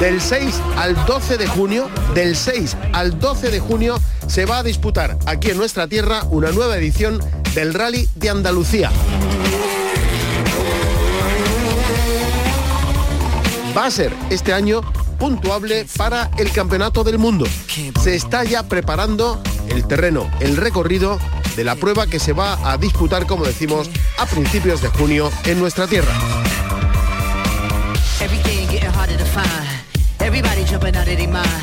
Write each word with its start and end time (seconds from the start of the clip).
Del 0.00 0.20
6 0.20 0.60
al 0.76 1.06
12 1.06 1.38
de 1.38 1.46
junio, 1.46 1.88
del 2.14 2.36
6 2.36 2.76
al 2.92 3.18
12 3.18 3.50
de 3.50 3.60
junio 3.60 3.98
se 4.26 4.44
va 4.44 4.58
a 4.58 4.62
disputar 4.62 5.16
aquí 5.24 5.50
en 5.50 5.56
nuestra 5.56 5.88
tierra 5.88 6.22
una 6.30 6.52
nueva 6.52 6.76
edición 6.76 7.18
del 7.54 7.72
Rally 7.72 8.06
de 8.14 8.28
Andalucía. 8.28 8.90
Va 13.76 13.86
a 13.86 13.90
ser 13.90 14.12
este 14.28 14.52
año 14.52 14.82
puntuable 15.18 15.86
para 15.96 16.30
el 16.36 16.52
Campeonato 16.52 17.02
del 17.02 17.18
Mundo. 17.18 17.46
Se 18.02 18.14
está 18.14 18.44
ya 18.44 18.64
preparando 18.64 19.40
el 19.68 19.86
terreno, 19.86 20.30
el 20.40 20.58
recorrido 20.58 21.18
de 21.56 21.64
la 21.64 21.74
prueba 21.74 22.06
que 22.06 22.18
se 22.18 22.34
va 22.34 22.70
a 22.70 22.76
disputar, 22.76 23.26
como 23.26 23.46
decimos, 23.46 23.88
a 24.18 24.26
principios 24.26 24.82
de 24.82 24.88
junio 24.88 25.30
en 25.46 25.58
nuestra 25.58 25.86
tierra. 25.86 26.12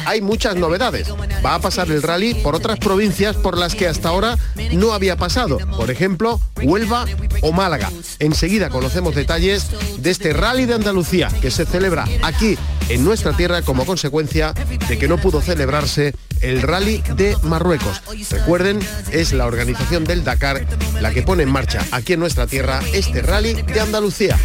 Hay 0.05 0.21
muchas 0.21 0.55
novedades. 0.55 1.07
Va 1.45 1.55
a 1.55 1.59
pasar 1.59 1.89
el 1.91 2.01
rally 2.01 2.33
por 2.35 2.55
otras 2.55 2.79
provincias 2.79 3.35
por 3.35 3.57
las 3.57 3.75
que 3.75 3.87
hasta 3.87 4.09
ahora 4.09 4.37
no 4.71 4.93
había 4.93 5.17
pasado. 5.17 5.57
Por 5.77 5.91
ejemplo, 5.91 6.39
Huelva 6.61 7.05
o 7.41 7.51
Málaga. 7.51 7.91
Enseguida 8.19 8.69
conocemos 8.69 9.15
detalles 9.15 9.67
de 9.97 10.09
este 10.09 10.33
rally 10.33 10.65
de 10.65 10.75
Andalucía 10.75 11.29
que 11.41 11.51
se 11.51 11.65
celebra 11.65 12.05
aquí 12.21 12.57
en 12.89 13.03
nuestra 13.03 13.33
tierra 13.33 13.61
como 13.61 13.85
consecuencia 13.85 14.53
de 14.87 14.97
que 14.97 15.07
no 15.07 15.17
pudo 15.17 15.41
celebrarse 15.41 16.13
el 16.41 16.61
rally 16.61 17.03
de 17.15 17.35
Marruecos. 17.43 18.01
Recuerden, 18.29 18.79
es 19.11 19.33
la 19.33 19.45
organización 19.45 20.03
del 20.03 20.23
Dakar 20.23 20.65
la 21.01 21.11
que 21.11 21.21
pone 21.21 21.43
en 21.43 21.51
marcha 21.51 21.85
aquí 21.91 22.13
en 22.13 22.19
nuestra 22.19 22.47
tierra 22.47 22.81
este 22.93 23.21
rally 23.21 23.61
de 23.61 23.79
Andalucía. 23.79 24.37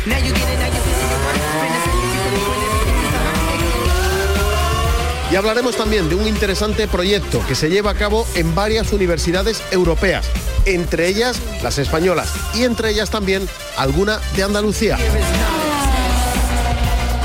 Y 5.31 5.37
hablaremos 5.37 5.77
también 5.77 6.09
de 6.09 6.15
un 6.15 6.27
interesante 6.27 6.89
proyecto 6.89 7.43
que 7.47 7.55
se 7.55 7.69
lleva 7.69 7.91
a 7.91 7.95
cabo 7.95 8.27
en 8.35 8.55
varias 8.55 8.93
universidades 8.93 9.63
europeas, 9.71 10.27
entre 10.65 11.07
ellas 11.07 11.39
las 11.63 11.79
españolas 11.79 12.33
y 12.55 12.65
entre 12.65 12.91
ellas 12.91 13.11
también 13.11 13.47
alguna 13.77 14.21
de 14.37 14.43
Andalucía. 14.43 14.99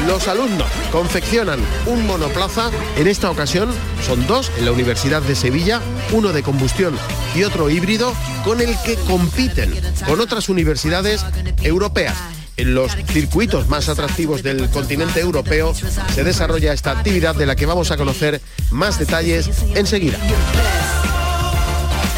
Los 0.05 0.27
alumnos 0.27 0.67
confeccionan 0.91 1.59
un 1.85 2.05
monoplaza, 2.05 2.71
en 2.97 3.07
esta 3.07 3.31
ocasión 3.31 3.69
son 4.05 4.27
dos 4.27 4.51
en 4.57 4.65
la 4.65 4.73
Universidad 4.73 5.21
de 5.21 5.33
Sevilla, 5.33 5.81
uno 6.11 6.33
de 6.33 6.43
combustión 6.43 6.97
y 7.35 7.43
otro 7.43 7.69
híbrido, 7.69 8.13
con 8.43 8.59
el 8.59 8.75
que 8.83 8.95
compiten 9.07 9.73
con 10.05 10.19
otras 10.19 10.49
universidades 10.49 11.25
europeas 11.61 12.17
los 12.57 12.95
circuitos 13.07 13.67
más 13.67 13.89
atractivos 13.89 14.43
del 14.43 14.69
continente 14.69 15.19
europeo 15.19 15.73
se 15.73 16.23
desarrolla 16.23 16.73
esta 16.73 16.91
actividad 16.91 17.35
de 17.35 17.45
la 17.45 17.55
que 17.55 17.65
vamos 17.65 17.91
a 17.91 17.97
conocer 17.97 18.41
más 18.71 18.99
detalles 18.99 19.49
enseguida. 19.75 20.17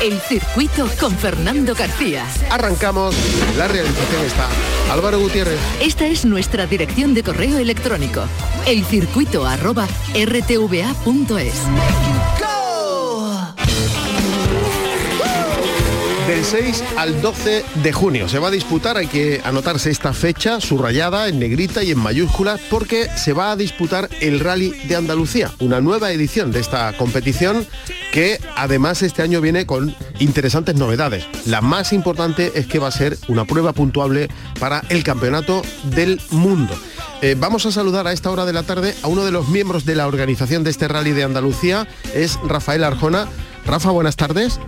El 0.02 0.20
circuito 0.20 0.90
con 1.00 1.18
Fernando 1.18 1.74
García. 1.74 2.26
Arrancamos, 2.52 3.16
la 3.58 3.68
realización 3.68 4.26
está 4.26 4.48
Álvaro 4.92 5.20
Gutiérrez. 5.20 5.58
Esta 5.82 6.06
es 6.06 6.26
nuestra 6.26 6.68
dirección 6.68 7.14
de 7.14 7.24
correo 7.24 7.58
electrónico, 7.58 8.24
elcircuito@rtva.es. 8.68 11.54
Del 16.36 16.44
6 16.44 16.84
al 16.98 17.22
12 17.22 17.64
de 17.82 17.94
junio 17.94 18.28
se 18.28 18.40
va 18.40 18.50
a 18.50 18.52
disputar, 18.52 18.98
hay 18.98 19.08
que 19.08 19.40
anotarse 19.46 19.90
esta 19.90 20.12
fecha 20.12 20.60
subrayada 20.60 21.30
en 21.30 21.40
negrita 21.40 21.82
y 21.82 21.92
en 21.92 21.98
mayúsculas 21.98 22.60
porque 22.70 23.08
se 23.16 23.32
va 23.32 23.52
a 23.52 23.56
disputar 23.56 24.10
el 24.20 24.42
Rally 24.42 24.72
de 24.90 24.98
Andalucía, 24.98 25.54
una 25.60 25.80
nueva 25.80 26.12
edición 26.12 26.52
de 26.52 26.60
esta 26.60 26.92
competición 26.98 27.66
que 28.12 28.38
además 28.58 29.02
este 29.02 29.22
año 29.22 29.40
viene 29.40 29.66
con 29.66 29.96
interesantes 30.20 30.76
novedades. 30.76 31.26
La 31.46 31.62
más 31.62 31.94
importante 31.94 32.52
es 32.56 32.68
que 32.68 32.80
va 32.80 32.90
a 32.90 32.92
ser 32.92 33.18
una 33.30 33.46
prueba 33.46 33.72
puntuable 33.72 34.28
para 34.60 34.82
el 34.90 35.06
Campeonato 35.06 35.62
del 35.84 36.20
Mundo. 36.32 36.78
Eh, 37.22 37.38
vamos 37.40 37.66
a 37.66 37.72
saludar 37.72 38.08
a 38.08 38.12
esta 38.12 38.30
hora 38.30 38.44
de 38.44 38.52
la 38.52 38.64
tarde 38.64 38.94
a 39.04 39.08
uno 39.08 39.24
de 39.24 39.32
los 39.32 39.48
miembros 39.48 39.86
de 39.86 39.96
la 39.96 40.06
organización 40.06 40.66
de 40.66 40.72
este 40.72 40.90
Rally 40.90 41.12
de 41.12 41.24
Andalucía, 41.24 41.88
es 42.14 42.38
Rafael 42.46 42.84
Arjona. 42.84 43.30
Rafa, 43.66 43.92
buenas 43.92 44.18
tardes. 44.18 44.60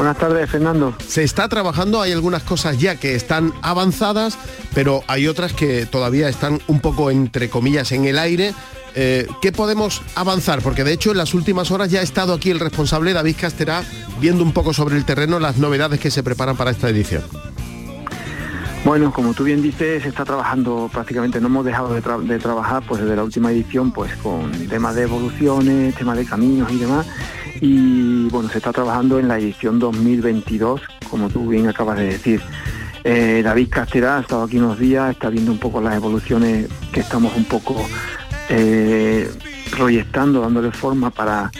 Buenas 0.00 0.16
tardes, 0.16 0.48
Fernando. 0.48 0.94
Se 1.06 1.22
está 1.22 1.46
trabajando, 1.50 2.00
hay 2.00 2.12
algunas 2.12 2.42
cosas 2.42 2.78
ya 2.78 2.96
que 2.96 3.14
están 3.14 3.52
avanzadas, 3.60 4.38
pero 4.74 5.04
hay 5.08 5.28
otras 5.28 5.52
que 5.52 5.84
todavía 5.84 6.30
están 6.30 6.58
un 6.68 6.80
poco, 6.80 7.10
entre 7.10 7.50
comillas, 7.50 7.92
en 7.92 8.06
el 8.06 8.18
aire. 8.18 8.54
Eh, 8.94 9.26
¿Qué 9.42 9.52
podemos 9.52 10.00
avanzar? 10.14 10.62
Porque 10.62 10.84
de 10.84 10.94
hecho 10.94 11.10
en 11.10 11.18
las 11.18 11.34
últimas 11.34 11.70
horas 11.70 11.90
ya 11.90 12.00
ha 12.00 12.02
estado 12.02 12.32
aquí 12.32 12.48
el 12.48 12.60
responsable 12.60 13.12
David 13.12 13.36
Casterá 13.38 13.84
viendo 14.22 14.42
un 14.42 14.52
poco 14.52 14.72
sobre 14.72 14.96
el 14.96 15.04
terreno 15.04 15.38
las 15.38 15.58
novedades 15.58 16.00
que 16.00 16.10
se 16.10 16.22
preparan 16.22 16.56
para 16.56 16.70
esta 16.70 16.88
edición. 16.88 17.22
Bueno, 18.86 19.12
como 19.12 19.34
tú 19.34 19.44
bien 19.44 19.60
dices, 19.60 20.02
se 20.02 20.08
está 20.08 20.24
trabajando 20.24 20.88
prácticamente, 20.90 21.42
no 21.42 21.48
hemos 21.48 21.66
dejado 21.66 21.92
de, 21.92 22.00
de, 22.00 22.38
trabajar 22.38 22.82
pues 22.88 23.02
desde 23.02 23.16
la 23.16 23.22
última 23.22 23.52
edición 23.52 23.92
pues 23.92 24.16
con 24.16 24.50
temas 24.66 24.94
de 24.94 25.02
evoluciones, 25.02 25.94
temas 25.94 26.16
de 26.16 26.24
caminos 26.24 26.72
y 26.72 26.78
demás 26.78 27.06
y 27.60 28.28
bueno, 28.28 28.48
se 28.48 28.58
está 28.58 28.72
trabajando 28.72 29.18
en 29.18 29.28
la 29.28 29.38
edición 29.38 29.78
2022, 29.78 30.80
como 31.10 31.28
tú 31.28 31.48
bien 31.48 31.68
acabas 31.68 31.98
de 31.98 32.04
decir. 32.06 32.40
Eh, 33.04 33.40
David 33.42 33.68
Castera 33.70 34.18
ha 34.18 34.20
estado 34.20 34.42
aquí 34.44 34.58
unos 34.58 34.78
días, 34.78 35.10
está 35.10 35.30
viendo 35.30 35.52
un 35.52 35.58
poco 35.58 35.80
las 35.80 35.94
evoluciones 35.94 36.68
que 36.92 37.00
estamos 37.00 37.34
un 37.36 37.44
poco 37.44 37.76
eh, 38.48 39.30
proyectando, 39.70 40.40
dándole 40.40 40.70
forma 40.70 41.10
para, 41.10 41.50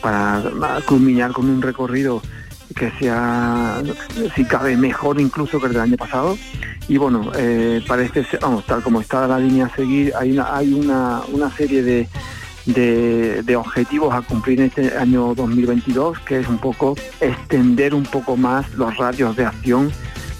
para 0.00 0.42
culminar 0.86 1.32
con 1.32 1.48
un 1.48 1.62
recorrido 1.62 2.22
que 2.74 2.90
sea, 2.98 3.82
si 4.34 4.44
cabe, 4.44 4.76
mejor 4.76 5.20
incluso 5.20 5.60
que 5.60 5.66
el 5.66 5.72
del 5.72 5.82
año 5.82 5.96
pasado. 5.96 6.38
Y 6.88 6.96
bueno, 6.96 7.32
eh, 7.36 7.82
parece 7.86 8.26
vamos, 8.40 8.64
tal 8.64 8.82
como 8.82 9.00
está 9.00 9.26
la 9.26 9.38
línea 9.38 9.66
a 9.66 9.76
seguir, 9.76 10.12
hay 10.16 10.32
una, 10.32 10.56
hay 10.56 10.72
una, 10.72 11.20
una 11.32 11.50
serie 11.50 11.82
de, 11.82 12.08
de, 12.72 13.56
objetivos 13.56 14.14
a 14.14 14.22
cumplir 14.22 14.60
en 14.60 14.66
este 14.66 14.96
año 14.96 15.34
2022, 15.34 16.18
que 16.20 16.40
es 16.40 16.48
un 16.48 16.58
poco 16.58 16.94
extender 17.20 17.94
un 17.94 18.04
poco 18.04 18.36
más 18.36 18.72
los 18.74 18.96
radios 18.96 19.36
de 19.36 19.46
acción, 19.46 19.90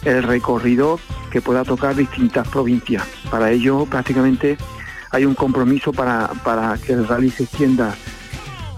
el 0.05 0.23
recorrido 0.23 1.01
que 1.31 1.41
pueda 1.41 1.65
tocar 1.65 1.97
distintas 1.97 2.47
provincias. 2.49 3.05
Para 3.31 3.51
ello 3.51 3.87
prácticamente 3.87 4.57
hay 5.11 5.25
un 5.25 5.35
compromiso 5.35 5.93
para, 5.93 6.29
para 6.45 6.77
que 6.79 6.93
el 6.93 7.09
rally 7.09 7.31
se 7.31 7.45
extienda 7.45 7.95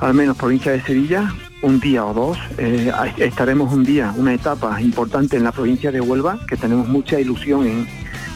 al 0.01 0.15
menos 0.15 0.37
provincia 0.37 0.73
de 0.73 0.81
Sevilla, 0.81 1.35
un 1.63 1.81
día 1.81 2.07
o 2.07 2.15
dos. 2.15 2.39
Eh, 2.57 2.91
estaremos 3.19 3.73
un 3.73 3.85
día, 3.85 4.15
una 4.17 4.33
etapa 4.33 4.81
importante 4.81 5.37
en 5.37 5.45
la 5.45 5.53
provincia 5.53 5.93
de 5.93 6.01
Huelva, 6.01 6.39
que 6.49 6.57
tenemos 6.57 6.89
mucha 6.89 7.21
ilusión 7.21 7.67
en, 7.67 7.87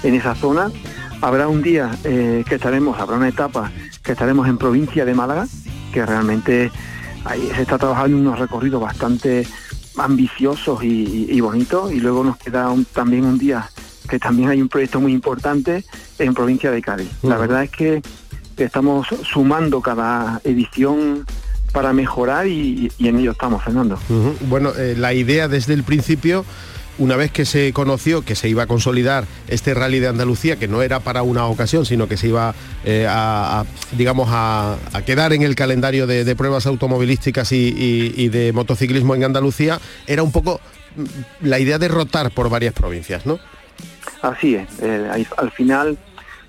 en 0.03 0.15
esa 0.15 0.35
zona. 0.35 0.71
Habrá 1.21 1.49
un 1.49 1.63
día 1.63 1.91
eh, 2.05 2.45
que 2.47 2.57
estaremos, 2.57 3.01
habrá 3.01 3.17
una 3.17 3.29
etapa 3.29 3.71
que 4.04 4.12
estaremos 4.12 4.47
en 4.47 4.59
provincia 4.59 5.04
de 5.04 5.15
Málaga, 5.15 5.48
que 5.92 6.04
realmente 6.04 6.71
ahí 7.24 7.51
se 7.54 7.62
está 7.62 7.78
trabajando 7.78 8.16
en 8.16 8.27
unos 8.27 8.39
recorridos 8.39 8.80
bastante 8.80 9.47
ambiciosos 9.97 10.83
y, 10.83 11.41
bonitos, 11.41 11.92
y 11.92 12.01
luego 12.01 12.22
nos 12.22 12.36
queda 12.36 12.72
también 12.92 13.24
un 13.24 13.39
día 13.39 13.68
que 14.09 14.18
también 14.18 14.51
hay 14.51 14.60
un 14.60 14.68
proyecto 14.68 15.01
muy 15.01 15.12
importante 15.12 15.84
en 16.18 16.34
provincia 16.34 16.71
de 16.71 16.83
Cádiz. 16.83 17.09
La 17.22 17.39
verdad 17.39 17.65
es 17.65 17.71
que 17.71 18.03
estamos 18.59 19.06
sumando 19.22 19.80
cada 19.80 20.41
edición 20.45 21.24
para 21.72 21.92
mejorar 21.92 22.47
y, 22.47 22.91
en 22.98 23.18
ello 23.18 23.33
estamos, 23.33 23.65
Fernando. 23.65 23.98
Bueno, 24.48 24.72
eh, 24.77 24.95
la 24.97 25.15
idea 25.15 25.48
desde 25.48 25.74
el 25.74 25.84
principio 25.84 26.45
una 26.99 27.17
vez 27.17 27.31
que 27.31 27.45
se 27.45 27.73
conoció 27.73 28.23
que 28.23 28.35
se 28.35 28.49
iba 28.49 28.65
a 28.65 28.67
consolidar 28.67 29.25
este 29.49 29.75
rally 29.75 30.01
de 30.01 30.09
Andalucía, 30.09 30.57
que 30.57 30.69
no 30.69 30.83
era 30.83 31.01
para 31.01 31.23
una 31.23 31.47
ocasión, 31.47 31.87
sino 31.87 32.09
que 32.09 32.17
se 32.17 32.29
iba 32.29 32.55
eh, 32.85 33.07
a, 33.09 33.65
digamos, 33.93 34.29
a, 34.31 34.77
quedar 35.07 35.33
en 35.33 35.43
el 35.43 35.55
calendario 35.55 36.07
de, 36.07 36.37
pruebas 36.37 36.67
automovilísticas 36.67 37.53
y, 37.53 38.29
de 38.29 38.53
motociclismo 38.53 39.15
en 39.15 39.25
Andalucía, 39.25 39.81
era 40.07 40.23
un 40.23 40.33
poco 40.33 40.61
mm, 40.97 41.47
la 41.47 41.59
idea 41.59 41.79
de 41.79 41.89
rotar 41.89 42.31
por 42.31 42.49
varias 42.49 42.75
provincias, 42.75 43.27
¿no? 43.27 43.39
Así 44.23 44.55
es. 44.55 44.69
Eh, 44.81 45.27
al 45.37 45.51
final 45.51 45.99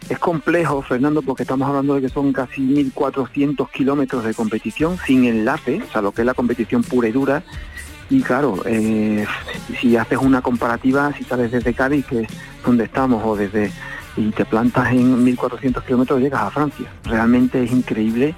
es 0.10 0.20
complejo, 0.20 0.82
Fernando, 0.82 1.22
porque 1.22 1.44
estamos 1.44 1.68
hablando 1.68 1.96
de 1.96 2.02
que 2.02 2.10
son 2.10 2.32
casi 2.32 2.62
1.400 2.62 3.70
kilómetros 3.72 4.24
de 4.24 4.34
competición 4.34 4.98
sin 5.06 5.26
enlace, 5.26 5.82
o 5.88 5.92
sea, 5.92 6.02
lo 6.02 6.12
que 6.12 6.22
es 6.22 6.26
la 6.26 6.34
competición 6.34 6.84
pura 6.84 7.08
y 7.08 7.12
dura. 7.12 7.44
Y 8.10 8.22
claro, 8.22 8.62
eh, 8.66 9.25
si 9.80 9.98
haces 9.98 10.19
una 10.19 10.42
comparativa, 10.42 11.12
si 11.18 11.24
sales 11.24 11.52
desde 11.52 11.74
Cádiz, 11.74 12.06
que 12.06 12.22
es 12.22 12.30
donde 12.63 12.84
estamos, 12.84 13.24
o 13.25 13.36
desde 13.36 13.72
y 14.18 14.31
te 14.31 14.46
plantas 14.46 14.92
en 14.94 15.25
1.400 15.25 15.84
kilómetros, 15.84 16.22
llegas 16.22 16.42
a 16.42 16.52
Francia. 16.52 16.88
Realmente 17.04 17.63
es 17.63 17.72
increíble 17.72 18.36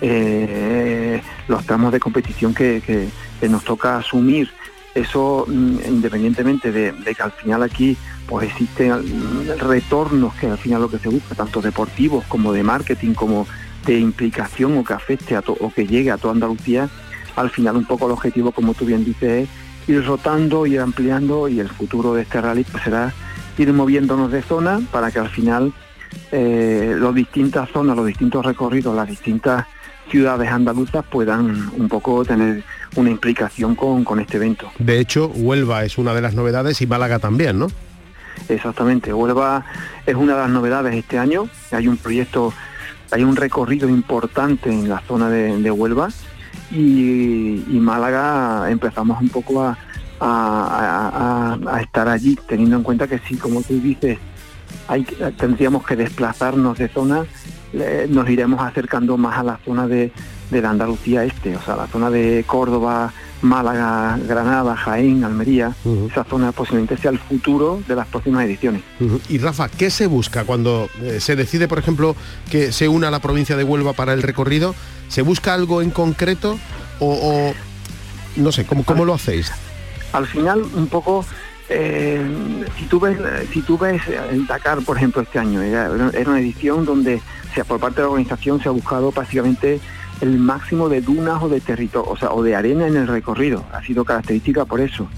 eh, 0.00 1.20
los 1.48 1.64
tramos 1.64 1.92
de 1.92 2.00
competición 2.00 2.54
que, 2.54 3.08
nos 3.48 3.64
toca 3.64 3.98
asumir. 3.98 4.50
Eso, 4.94 5.44
mm, 5.46 5.78
independientemente 5.88 6.72
de, 6.72 6.94
que 7.14 7.22
al 7.22 7.32
final 7.32 7.62
aquí 7.62 7.96
pues 8.26 8.48
existen 8.48 8.92
retornos 9.58 10.34
que 10.34 10.48
al 10.48 10.58
final 10.58 10.82
lo 10.82 10.90
que 10.90 10.98
se 10.98 11.08
busca, 11.08 11.34
tanto 11.34 11.60
deportivos 11.60 12.24
como 12.26 12.52
de 12.52 12.62
marketing, 12.62 13.14
como 13.14 13.46
de 13.84 13.98
implicación 13.98 14.76
o 14.78 14.84
que 14.84 14.94
afecte 14.94 15.36
a 15.36 15.40
o 15.46 15.72
que 15.72 15.86
llegue 15.86 16.10
a 16.10 16.16
toda 16.16 16.34
Andalucía, 16.34 16.88
al 17.36 17.50
final 17.50 17.76
un 17.76 17.84
poco 17.84 18.06
el 18.06 18.12
objetivo, 18.12 18.52
como 18.52 18.74
tú 18.74 18.84
bien 18.84 19.04
dices, 19.04 19.48
es 19.48 19.88
ir 19.88 20.04
rotando, 20.04 20.66
ir 20.66 20.80
ampliando 20.80 21.48
y 21.48 21.60
el 21.60 21.68
futuro 21.68 22.14
de 22.14 22.22
este 22.22 22.40
rally 22.40 22.64
pues 22.64 22.82
será 22.82 23.12
ir 23.58 23.72
moviéndonos 23.72 24.32
de 24.32 24.42
zona 24.42 24.80
para 24.90 25.10
que 25.10 25.18
al 25.18 25.28
final 25.28 25.72
eh, 26.32 26.96
las 26.98 27.14
distintas 27.14 27.70
zonas, 27.70 27.96
los 27.96 28.06
distintos 28.06 28.44
recorridos, 28.44 28.94
las 28.94 29.08
distintas 29.08 29.66
ciudades 30.10 30.50
andaluzas 30.50 31.04
puedan 31.04 31.70
un 31.76 31.88
poco 31.88 32.24
tener 32.24 32.62
una 32.94 33.10
implicación 33.10 33.74
con, 33.74 34.04
con 34.04 34.20
este 34.20 34.36
evento. 34.36 34.70
De 34.78 34.98
hecho, 34.98 35.28
Huelva 35.28 35.84
es 35.84 35.98
una 35.98 36.14
de 36.14 36.20
las 36.20 36.34
novedades 36.34 36.80
y 36.80 36.86
Málaga 36.86 37.18
también, 37.18 37.58
¿no? 37.58 37.68
Exactamente, 38.48 39.12
Huelva 39.12 39.64
es 40.04 40.14
una 40.14 40.34
de 40.34 40.40
las 40.40 40.50
novedades 40.50 40.94
este 40.94 41.18
año. 41.18 41.48
Hay 41.72 41.88
un 41.88 41.96
proyecto, 41.96 42.52
hay 43.10 43.24
un 43.24 43.36
recorrido 43.36 43.88
importante 43.88 44.70
en 44.70 44.88
la 44.88 45.00
zona 45.00 45.28
de, 45.28 45.70
Huelva 45.70 46.08
y, 46.70 47.78
Málaga 47.80 48.70
empezamos 48.70 49.20
un 49.20 49.28
poco 49.28 49.62
a, 50.20 51.58
estar 51.80 52.08
allí, 52.08 52.38
teniendo 52.48 52.76
en 52.76 52.82
cuenta 52.82 53.06
que 53.06 53.18
sí, 53.20 53.36
como 53.36 53.62
tú 53.62 53.80
dices, 53.80 54.18
tendríamos 55.36 55.86
que 55.86 55.96
desplazarnos 55.96 56.78
de 56.78 56.88
zona, 56.88 57.24
nos 58.08 58.28
iremos 58.28 58.60
acercando 58.60 59.16
más 59.16 59.38
a 59.38 59.42
la 59.42 59.58
zona 59.64 59.86
de, 59.86 60.12
de 60.50 60.62
la 60.62 60.70
Andalucía 60.70 61.24
este, 61.24 61.56
o 61.56 61.62
sea, 61.62 61.76
la 61.76 61.86
zona 61.86 62.10
de 62.10 62.44
Córdoba, 62.46 63.12
Málaga, 63.42 64.18
Granada, 64.26 64.76
Jaén, 64.76 65.24
Almería, 65.24 65.74
esa 66.10 66.24
zona 66.24 66.52
posiblemente 66.52 66.96
sea 66.96 67.10
el 67.10 67.18
futuro 67.18 67.80
de 67.86 67.94
las 67.94 68.06
próximas 68.06 68.44
ediciones. 68.44 68.82
Y 69.28 69.38
Rafa, 69.38 69.68
¿qué 69.68 69.90
se 69.90 70.06
busca 70.06 70.44
cuando 70.44 70.88
eh, 71.02 71.20
se 71.20 71.36
decide, 71.36 71.68
por 71.68 71.78
ejemplo, 71.78 72.16
que 72.50 72.72
se 72.72 72.88
una 72.88 73.10
la 73.10 73.20
provincia 73.20 73.56
de 73.56 73.64
Huelva 73.64 73.92
para 73.92 74.12
el 74.12 74.22
recorrido? 74.22 74.74
¿Se 75.08 75.22
busca 75.22 75.54
algo 75.54 75.82
en 75.82 75.90
concreto 75.90 76.58
o, 76.98 77.52
no 78.36 78.52
sé, 78.52 78.64
¿cómo, 78.64 78.84
cómo 78.84 79.04
lo 79.04 79.14
hacéis? 79.14 79.52
Al 80.12 80.26
final, 80.26 80.62
un 80.74 80.86
poco 80.86 81.24
eh, 81.68 82.24
si 82.78 82.84
tú 82.86 83.00
ves 83.00 83.18
si 83.52 83.60
tú 83.60 83.76
ves 83.76 84.00
el 84.30 84.46
Dakar 84.46 84.82
por 84.82 84.96
ejemplo 84.96 85.20
este 85.20 85.40
año 85.40 85.60
era, 85.62 85.86
era, 85.86 86.30
una 86.30 86.38
edición 86.38 86.84
donde 86.84 87.20
sea 87.54 87.64
por 87.64 87.80
parte 87.80 87.96
de 87.96 88.02
la 88.02 88.10
organización 88.10 88.62
se 88.62 88.68
ha 88.68 88.72
buscado 88.72 89.10
prácticamente 89.10 89.80
el 90.20 90.38
máximo 90.38 90.88
de 90.88 91.00
dunas 91.00 91.42
o 91.42 91.48
de 91.48 91.60
territorio, 91.60 92.10
o 92.10 92.16
sea, 92.16 92.32
o 92.32 92.42
de 92.42 92.54
arena 92.54 92.86
en 92.86 92.96
el 92.96 93.06
recorrido. 93.06 93.64
Ha 93.72 93.82
sido 93.82 94.04
característica 94.04 94.64
por 94.64 94.80
eso. 94.80 95.08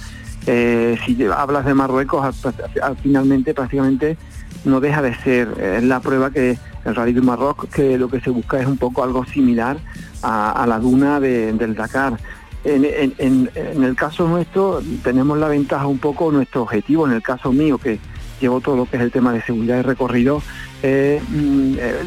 Eh, 0.46 0.98
si 1.04 1.22
hablas 1.24 1.64
de 1.66 1.74
Marruecos, 1.74 2.36
finalmente 3.02 3.54
prácticamente 3.54 4.16
no 4.64 4.80
deja 4.80 5.02
de 5.02 5.14
ser 5.16 5.48
eh, 5.58 5.80
la 5.82 6.00
prueba 6.00 6.30
que 6.30 6.58
el 6.84 6.94
Rally 6.94 7.12
de 7.12 7.20
Marruecos, 7.20 7.68
que 7.68 7.98
lo 7.98 8.08
que 8.08 8.20
se 8.20 8.30
busca 8.30 8.60
es 8.60 8.66
un 8.66 8.78
poco 8.78 9.04
algo 9.04 9.24
similar 9.26 9.76
a, 10.22 10.64
la 10.66 10.78
duna 10.78 11.20
del 11.20 11.74
Dakar. 11.74 12.18
En, 12.64 13.50
el 13.54 13.94
caso 13.94 14.26
nuestro 14.26 14.82
tenemos 15.04 15.38
la 15.38 15.48
ventaja 15.48 15.86
un 15.86 15.98
poco, 15.98 16.32
nuestro 16.32 16.62
objetivo, 16.62 17.06
en 17.06 17.12
el 17.12 17.22
caso 17.22 17.52
mío, 17.52 17.78
que 17.78 17.98
llevo 18.40 18.60
todo 18.60 18.76
lo 18.76 18.86
que 18.86 18.96
es 18.96 19.02
el 19.02 19.10
tema 19.10 19.32
de 19.32 19.42
seguridad 19.42 19.76
de 19.76 19.82
recorrido, 19.82 20.42
eh, 20.82 21.20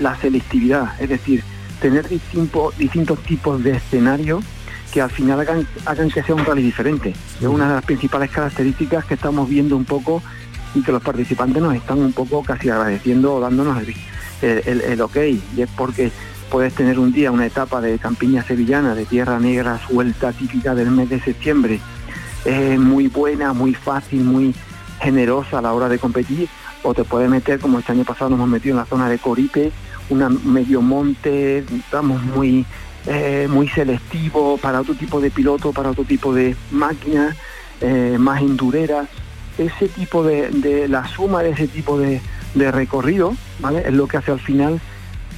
la 0.01 0.15
selectividad, 0.17 0.99
es 0.99 1.09
decir, 1.09 1.43
tener 1.81 2.07
distintos, 2.07 3.19
tipos 3.23 3.63
de 3.63 3.71
escenarios 3.71 4.43
que 4.93 5.01
al 5.01 5.09
final 5.09 5.39
hagan, 5.85 6.09
que 6.11 6.23
sea 6.23 6.35
un 6.35 6.45
rally 6.45 6.61
diferente. 6.61 7.13
Es 7.39 7.47
una 7.47 7.67
de 7.67 7.75
las 7.75 7.85
principales 7.85 8.29
características 8.29 9.05
que 9.05 9.15
estamos 9.15 9.49
viendo 9.49 9.75
un 9.75 9.85
poco 9.85 10.21
y 10.75 10.83
que 10.83 10.91
los 10.91 11.01
participantes 11.01 11.61
nos 11.61 11.75
están 11.75 11.99
un 11.99 12.13
poco 12.13 12.43
casi 12.43 12.69
agradeciendo 12.69 13.33
o 13.33 13.39
dándonos 13.39 13.81
el, 14.41 14.81
el, 14.81 15.01
ok. 15.01 15.17
Y 15.55 15.61
es 15.61 15.69
porque 15.75 16.11
puedes 16.49 16.73
tener 16.73 16.99
un 16.99 17.11
día 17.11 17.31
una 17.31 17.45
etapa 17.45 17.81
de 17.81 17.97
campiña 17.97 18.43
sevillana, 18.43 18.93
de 18.93 19.05
tierra 19.05 19.39
negra 19.39 19.79
suelta, 19.87 20.33
típica 20.33 20.75
del 20.75 20.91
mes 20.91 21.09
de 21.09 21.19
septiembre, 21.19 21.79
muy 22.77 23.07
buena, 23.07 23.53
muy 23.53 23.73
fácil, 23.73 24.23
muy 24.23 24.53
generosa 24.99 25.59
a 25.59 25.61
la 25.61 25.73
hora 25.73 25.89
de 25.89 25.97
competir, 25.97 26.49
o 26.83 26.93
te 26.93 27.03
puedes 27.03 27.29
meter, 27.29 27.59
como 27.59 27.79
este 27.79 27.93
año 27.93 28.03
pasado 28.03 28.31
nos 28.31 28.37
hemos 28.37 28.49
metido 28.49 28.73
en 28.73 28.79
la 28.79 28.85
zona 28.85 29.09
de 29.09 29.19
Coripe, 29.19 29.71
una 30.11 30.29
medio 30.29 30.81
monte, 30.81 31.59
estamos 31.59 32.21
muy, 32.21 32.65
eh, 33.07 33.47
muy 33.49 33.67
selectivo 33.69 34.57
para 34.57 34.81
otro 34.81 34.93
tipo 34.93 35.19
de 35.21 35.31
piloto, 35.31 35.71
para 35.71 35.89
otro 35.89 36.03
tipo 36.03 36.33
de 36.33 36.55
máquina, 36.69 37.35
eh, 37.79 38.17
más 38.19 38.41
endurera. 38.41 39.07
Ese 39.57 39.87
tipo 39.87 40.23
de, 40.23 40.87
la 40.87 41.07
suma 41.07 41.43
de 41.43 41.51
ese 41.51 41.67
tipo 41.67 41.97
de, 41.97 42.21
recorrido, 42.53 43.35
¿vale? 43.59 43.83
Es 43.87 43.93
lo 43.93 44.07
que 44.07 44.17
hace 44.17 44.31
al 44.31 44.39
final 44.39 44.81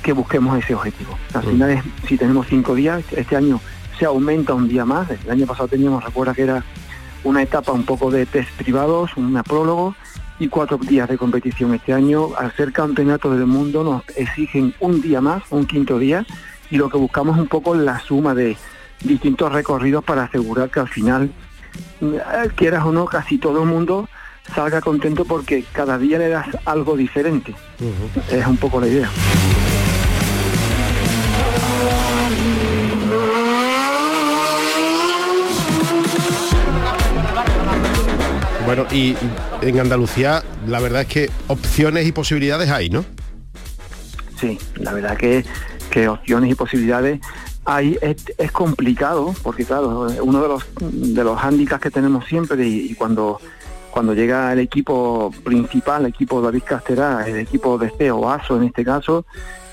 que 0.01 0.13
busquemos 0.13 0.57
ese 0.57 0.73
objetivo. 0.73 1.17
Al 1.33 1.43
final 1.43 1.69
es, 1.69 1.83
si 2.07 2.17
tenemos 2.17 2.47
cinco 2.47 2.73
días, 2.75 3.03
este 3.15 3.35
año 3.35 3.61
se 3.99 4.05
aumenta 4.05 4.53
un 4.53 4.67
día 4.67 4.85
más. 4.85 5.09
El 5.09 5.31
año 5.31 5.45
pasado 5.45 5.67
teníamos, 5.67 6.03
recuerda 6.03 6.33
que 6.33 6.41
era 6.41 6.63
una 7.23 7.41
etapa 7.41 7.71
un 7.71 7.85
poco 7.85 8.09
de 8.09 8.25
test 8.25 8.49
privados, 8.57 9.11
un 9.15 9.41
prólogo, 9.43 9.95
y 10.43 10.49
cuatro 10.49 10.77
días 10.77 11.07
de 11.07 11.17
competición 11.17 11.73
este 11.73 11.93
año. 11.93 12.35
Al 12.37 12.53
ser 12.55 12.73
campeonato 12.73 13.31
del 13.31 13.45
mundo 13.45 13.83
nos 13.83 14.03
exigen 14.17 14.73
un 14.81 15.01
día 15.01 15.21
más, 15.21 15.43
un 15.51 15.65
quinto 15.65 15.97
día, 15.97 16.25
y 16.69 16.77
lo 16.77 16.89
que 16.89 16.97
buscamos 16.97 17.37
un 17.37 17.47
poco 17.47 17.73
la 17.75 17.99
suma 17.99 18.35
de 18.35 18.57
distintos 19.01 19.51
recorridos 19.53 20.03
para 20.03 20.23
asegurar 20.23 20.69
que 20.69 20.81
al 20.81 20.89
final, 20.89 21.31
eh, 22.01 22.49
quieras 22.55 22.83
o 22.83 22.91
no, 22.91 23.05
casi 23.05 23.37
todo 23.37 23.63
el 23.63 23.69
mundo 23.69 24.09
salga 24.53 24.81
contento 24.81 25.23
porque 25.23 25.63
cada 25.71 25.97
día 25.97 26.17
le 26.17 26.27
das 26.27 26.47
algo 26.65 26.97
diferente. 26.97 27.55
Es 28.29 28.45
un 28.45 28.57
poco 28.57 28.81
la 28.81 28.87
idea. 28.87 29.09
Bueno, 38.75 38.89
y 38.91 39.15
en 39.61 39.79
Andalucía 39.79 40.41
la 40.65 40.79
verdad 40.79 41.01
es 41.01 41.07
que 41.07 41.29
opciones 41.45 42.07
y 42.07 42.11
posibilidades 42.11 42.71
hay, 42.71 42.89
¿no? 42.89 43.05
Sí, 44.39 44.57
la 44.77 44.93
verdad 44.93 45.15
que, 45.15 45.45
que 45.91 46.07
opciones 46.07 46.49
y 46.49 46.55
posibilidades 46.55 47.19
hay. 47.65 47.99
Es, 48.01 48.51
complicado, 48.51 49.35
porque 49.43 49.63
claro, 49.63 50.07
uno 50.23 50.41
de 50.41 50.47
los 50.47 50.63
de 50.79 51.23
los 51.23 51.39
hándicaps 51.39 51.83
que 51.83 51.91
tenemos 51.91 52.25
siempre 52.25 52.67
y, 52.67 52.95
cuando 52.95 53.39
cuando 53.91 54.15
llega 54.15 54.51
el 54.51 54.57
equipo 54.57 55.31
principal, 55.43 56.01
el 56.01 56.07
equipo 56.07 56.41
David 56.41 56.63
Castera, 56.65 57.27
el 57.27 57.37
equipo 57.37 57.77
de 57.77 57.91
CEO 57.95 58.27
ASO 58.27 58.57
en 58.57 58.63
este 58.63 58.83
caso, 58.83 59.23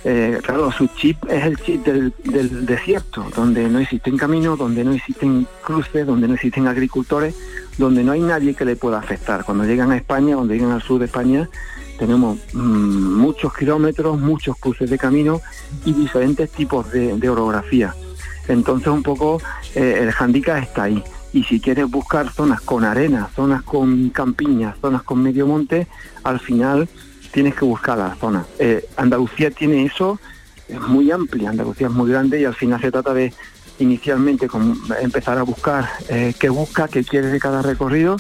eh, 0.05 0.39
claro, 0.43 0.73
su 0.73 0.87
chip 0.89 1.25
es 1.29 1.45
el 1.45 1.57
chip 1.59 1.85
del, 1.85 2.67
desierto, 2.67 3.27
donde 3.35 3.69
no 3.69 3.79
existen 3.79 4.17
caminos, 4.17 4.59
donde 4.59 4.83
no 4.83 4.93
existen 4.93 5.47
cruces, 5.63 6.07
donde 6.07 6.29
no 6.29 6.35
existen 6.35 6.67
agricultores, 6.67 7.35
donde 7.79 8.05
no 8.05 8.13
hay 8.13 8.21
nadie 8.21 8.55
que 8.55 8.65
le 8.65 8.77
pueda 8.77 8.99
afectar. 8.99 9.45
Cuando 9.45 9.65
llegan 9.65 9.91
a 9.91 9.97
España, 9.97 10.37
cuando 10.37 10.55
llegan 10.55 10.73
al 10.73 10.83
sur 10.83 10.99
de 10.99 11.07
España, 11.07 11.49
tenemos 11.99 12.39
mm, 12.55 13.19
muchos 13.19 13.55
kilómetros, 13.55 14.19
muchos 14.19 14.57
cruces 14.57 14.89
de 14.89 14.99
camino 14.99 15.41
y 15.85 15.93
diferentes 15.93 16.51
tipos 16.51 16.91
de, 16.91 17.29
orografía. 17.29 17.95
Entonces 18.49 18.89
un 18.89 19.03
poco 19.03 19.41
eh, 19.75 19.99
el 20.01 20.13
handicap 20.19 20.63
está 20.63 20.85
ahí. 20.85 21.05
Y 21.33 21.45
si 21.45 21.61
quieres 21.61 21.89
buscar 21.89 22.33
zonas 22.33 22.61
con 22.63 22.85
arena, 22.85 23.29
zonas 23.37 23.63
con 23.63 24.11
campiñas, 24.11 24.77
zonas 24.81 25.03
con 25.03 25.23
medio 25.23 25.47
monte, 25.47 25.87
al 26.25 26.41
final 26.41 26.89
tienes 27.33 27.55
que 27.55 27.65
buscar 27.65 27.99
la 27.99 28.15
zona. 28.17 28.47
Eh, 28.59 28.85
Andalucía 28.97 29.51
tiene 29.51 29.85
eso, 29.85 30.19
es 30.69 30.81
muy 30.81 31.11
amplia, 31.11 31.51
Andalucía 31.51 31.89
es 31.89 31.93
muy 31.93 32.11
grande 32.11 32.41
y 32.41 32.45
al 32.45 32.55
final 32.55 32.81
se 32.81 32.91
trata 32.91 33.15
de 33.15 33.33
inicialmente 33.81 34.47
con 34.47 34.79
empezar 35.01 35.39
a 35.39 35.43
buscar 35.43 35.89
eh, 36.09 36.35
qué 36.39 36.49
busca, 36.49 36.89
qué 36.89 37.05
quiere 37.05 37.29
de 37.29 37.41
cada 37.41 37.63
recorrido 37.63 38.17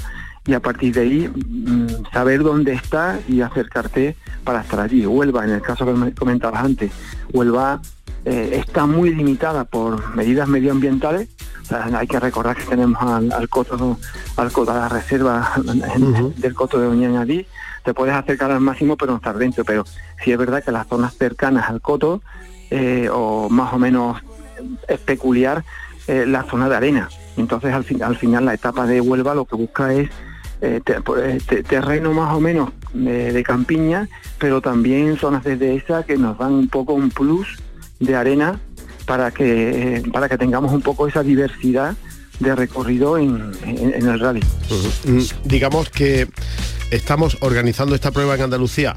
y 0.47 0.55
a 0.55 0.61
partir 0.61 0.95
de 0.95 1.00
ahí 1.02 1.29
mm, 1.29 2.11
saber 2.12 2.43
dónde 2.43 2.73
está 2.73 3.21
y 3.29 3.40
acercarte 3.43 4.17
para 4.45 4.62
estar 4.62 4.81
allí. 4.81 5.07
Huelva, 5.07 5.45
en 5.45 5.50
el 5.50 5.62
caso 5.62 5.85
que 5.85 5.93
me 5.93 6.12
comentabas 6.12 6.64
antes, 6.64 6.90
Huelva 7.33 7.81
eh, 8.25 8.50
está 8.55 8.87
muy 8.87 9.14
limitada 9.14 9.64
por 9.64 10.14
medidas 10.14 10.49
medioambientales, 10.49 11.29
o 11.71 11.97
hay 11.97 12.07
que 12.07 12.19
recordar 12.19 12.57
que 12.57 12.64
tenemos 12.64 13.00
al, 13.00 13.49
coto, 13.49 13.99
al 14.37 14.52
coto, 14.52 14.73
a 14.73 14.75
la 14.75 14.88
reserva 14.88 15.52
del 16.37 16.55
coto 16.55 16.81
de 16.81 16.87
Doña 16.87 17.25
te 17.85 17.95
puedes 17.95 18.14
acercar 18.14 18.50
al 18.50 18.61
máximo 18.61 18.97
pero 18.97 19.12
no 19.12 19.17
estar 19.17 19.38
dentro, 19.38 19.64
pero 19.64 19.85
sí 20.23 20.33
es 20.33 20.38
verdad 20.38 20.62
que 20.62 20.73
las 20.73 20.87
zonas 20.87 21.14
cercanas 21.17 21.71
al 21.71 21.81
coto, 21.81 22.23
eh, 22.71 23.09
o 23.12 23.49
más 23.49 23.73
o 23.73 23.79
menos 23.79 24.21
es 24.88 24.99
peculiar 24.99 25.64
eh, 26.07 26.25
la 26.26 26.45
zona 26.45 26.69
de 26.69 26.76
arena. 26.76 27.09
Entonces 27.37 27.73
al, 27.73 27.85
fin, 27.85 28.02
al 28.02 28.17
final 28.17 28.45
la 28.45 28.55
etapa 28.55 28.87
de 28.87 29.00
Huelva 29.00 29.35
lo 29.35 29.45
que 29.45 29.57
busca 29.57 29.93
es 29.93 30.11
eh, 30.61 30.81
terreno 31.69 32.12
más 32.12 32.35
o 32.35 32.40
menos 32.40 32.71
de 32.93 33.43
campiña, 33.45 34.09
pero 34.38 34.61
también 34.61 35.17
zonas 35.17 35.45
de 35.45 35.57
dehesa 35.57 36.02
que 36.02 36.19
nos 36.19 36.37
dan 36.38 36.52
un 36.52 36.69
poco 36.69 36.93
un 36.93 37.11
plus 37.11 37.59
de 38.00 38.17
arena 38.17 38.59
para 39.07 39.31
que, 39.31 40.02
para 40.12 40.29
que 40.29 40.37
tengamos 40.37 40.73
un 40.73 40.83
poco 40.83 41.07
esa 41.07 41.23
diversidad 41.23 41.97
de 42.40 42.55
recorrido 42.55 43.19
en, 43.19 43.52
el 43.64 44.19
rally. 44.19 44.40
Mm, 45.05 45.21
digamos 45.45 45.90
que 45.90 46.29
estamos 46.90 47.38
organizando 47.40 47.95
esta 47.95 48.11
prueba 48.11 48.35
en 48.35 48.43
Andalucía 48.43 48.95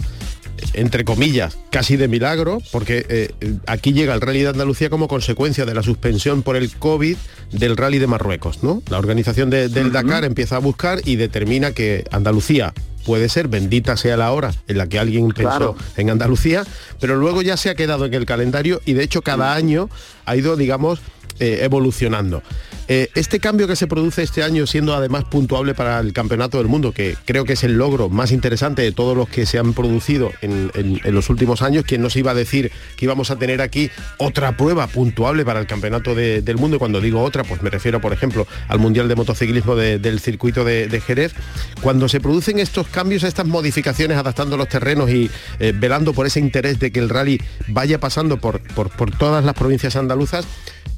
entre 0.74 1.04
comillas, 1.04 1.58
casi 1.70 1.98
de 1.98 2.08
milagro, 2.08 2.60
porque 2.72 3.06
eh, 3.10 3.56
aquí 3.68 3.94
llega 3.94 4.14
el 4.14 4.22
Rally 4.22 4.42
de 4.42 4.50
Andalucía 4.50 4.90
como 4.90 5.08
consecuencia 5.08 5.66
de 5.66 5.74
la 5.74 5.84
suspensión 5.84 6.44
por 6.44 6.56
el 6.56 6.72
COVID 6.76 7.18
del 7.52 7.78
Rally 7.78 8.00
de 8.00 8.08
Marruecos. 8.08 8.64
¿no? 8.64 8.82
La 8.90 8.98
organización 8.98 9.50
del 9.50 9.92
Dakar 9.92 10.26
empieza 10.26 10.56
a 10.58 10.60
buscar 10.60 11.00
y 11.06 11.16
determina 11.16 11.72
que 11.72 12.06
Andalucía 12.12 12.74
puede 13.06 13.30
ser, 13.30 13.48
bendita 13.48 13.98
sea 13.98 14.18
la 14.18 14.32
hora 14.32 14.54
en 14.68 14.78
la 14.78 14.88
que 14.88 15.00
alguien 15.00 15.30
pensó 15.30 15.76
en 15.98 16.10
Andalucía, 16.10 16.64
pero 17.00 17.16
luego 17.18 17.42
ya 17.42 17.58
se 17.58 17.70
ha 17.70 17.76
quedado 17.76 18.06
en 18.06 18.14
el 18.14 18.26
calendario 18.26 18.82
y 18.86 18.94
de 18.94 19.04
hecho 19.04 19.22
cada 19.22 19.54
año 19.54 19.90
ha 20.26 20.36
ido, 20.36 20.56
digamos, 20.56 21.00
eh, 21.40 21.60
evolucionando. 21.64 22.44
Eh, 22.90 23.10
este 23.16 23.40
cambio 23.40 23.68
que 23.68 23.76
se 23.76 23.88
produce 23.88 24.24
este 24.24 24.44
año, 24.44 24.68
siendo 24.68 24.94
además 24.94 25.24
puntuable 25.24 25.74
para 25.74 26.00
el 26.00 26.12
Campeonato 26.12 26.58
del 26.58 26.68
Mundo, 26.68 26.92
que 26.92 27.16
creo 27.26 27.46
que 27.46 27.54
es 27.54 27.64
el 27.64 27.78
logro 27.78 28.10
más 28.10 28.32
interesante 28.32 28.82
de 28.82 28.92
todos 28.92 29.16
los 29.16 29.30
que 29.30 29.46
se 29.46 29.58
han 29.58 29.74
producido 29.74 30.32
en, 30.42 30.72
los 31.06 31.30
últimos 31.30 31.62
años, 31.62 31.86
quien 31.86 32.02
nos 32.02 32.16
iba 32.16 32.32
a 32.32 32.34
decir 32.34 32.72
que 32.98 33.06
íbamos 33.06 33.32
a 33.32 33.38
tener 33.38 33.62
aquí 33.62 33.90
otra 34.18 34.58
prueba 34.58 34.88
puntuable 34.88 35.46
para 35.46 35.60
el 35.60 35.68
Campeonato 35.68 36.14
del 36.14 36.58
Mundo, 36.58 36.76
y 36.76 36.80
cuando 36.80 37.00
digo 37.00 37.22
otra, 37.22 37.44
pues 37.44 37.62
me 37.62 37.70
refiero, 37.70 38.02
por 38.02 38.12
ejemplo, 38.12 38.48
al 38.68 38.80
Mundial 38.80 39.08
de 39.08 39.16
Motociclismo 39.16 39.76
del 39.76 40.20
circuito 40.20 40.66
de, 40.66 41.02
Jerez, 41.06 41.34
cuando 41.82 42.10
se 42.10 42.20
producen 42.20 42.60
estos 42.60 42.88
cambios, 42.88 43.24
estas 43.24 43.46
modificaciones, 43.46 44.18
adaptando 44.18 44.58
los 44.58 44.68
terrenos 44.68 45.10
y 45.10 45.30
eh, 45.60 45.74
velando 45.76 46.14
por 46.14 46.26
ese 46.26 46.40
interés 46.40 46.80
de 46.80 46.92
que 46.92 47.00
el 47.00 47.10
rally 47.10 47.42
vaya 47.68 48.00
pasando 48.00 48.38
por, 48.38 48.62
por, 48.74 48.90
por 48.90 49.12
todas 49.12 49.44
las 49.44 49.54
provincias 49.56 49.96
andaluzas, 49.96 50.46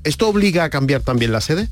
¿Esto 0.06 0.30
obliga 0.30 0.64
a 0.64 0.70
cambiar 0.70 1.02
también 1.02 1.32
la 1.32 1.42
sede? 1.42 1.68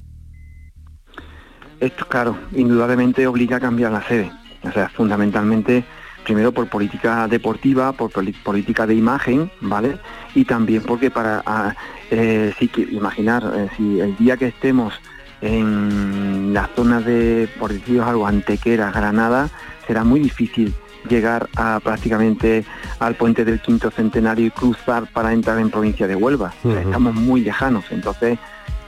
Esto, 1.84 2.06
claro, 2.08 2.38
indudablemente 2.54 3.28
obliga 3.28 3.58
a 3.58 3.60
cambiar 3.60 3.92
la 3.92 4.02
sede. 4.04 4.32
O 4.63 4.72
sea, 4.72 4.88
fundamentalmente, 4.88 5.84
primero 6.24 6.54
por 6.54 6.70
política 6.70 7.28
deportiva, 7.28 7.92
por 7.92 8.10
política 8.10 8.88
de 8.88 8.96
imagen, 8.96 9.52
¿vale? 9.60 9.98
Y 10.34 10.46
también 10.46 10.82
porque 10.84 11.12
para, 11.12 11.75
eh, 12.10 12.54
imaginar, 12.90 13.44
eh, 13.54 13.68
si 13.75 14.00
el 14.00 14.16
día 14.16 14.38
que 14.38 14.48
estemos 14.48 14.94
en 15.42 16.54
las 16.54 16.70
zonas 16.70 17.04
de, 17.04 17.50
por 17.60 17.74
decir 17.74 18.00
algo, 18.00 18.28
Antequera, 18.28 18.90
Granada, 18.90 19.50
será 19.86 20.06
muy 20.06 20.22
difícil 20.22 20.74
llegar 21.10 21.50
a 21.58 21.82
prácticamente 21.84 22.63
al 23.00 23.16
puente 23.16 23.44
del 23.44 23.60
quinto 23.60 23.92
centenario 23.92 24.46
y 24.46 24.52
cruzar 24.52 25.12
para 25.12 25.34
entrar 25.34 25.60
en 25.60 25.70
provincia 25.70 26.08
de 26.08 26.16
Huelva. 26.16 26.54
estamos 26.63 27.13
muy 27.13 27.42
lejanos. 27.42 27.84
Entonces, 27.92 28.40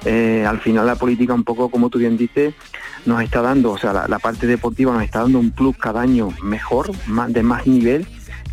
eh, 0.06 0.46
al 0.48 0.60
final 0.60 0.86
la 0.86 0.96
política 0.96 1.34
un 1.34 1.44
poco, 1.44 1.70
como 1.70 1.90
tú 1.90 1.98
bien 2.00 2.18
dices, 2.18 2.54
nos 3.06 3.22
está 3.22 3.42
dando, 3.42 3.72
o 3.72 3.78
sea, 3.78 4.08
la, 4.08 4.20
parte 4.20 4.48
deportiva 4.48 4.94
nos 4.94 5.04
está 5.04 5.22
dando 5.22 5.40
un 5.40 5.52
plus 5.52 5.76
cada 5.78 6.02
año 6.02 6.30
mejor, 6.44 6.92
más, 7.08 7.32
de 7.34 7.44
más 7.44 7.68
nivel, 7.68 8.08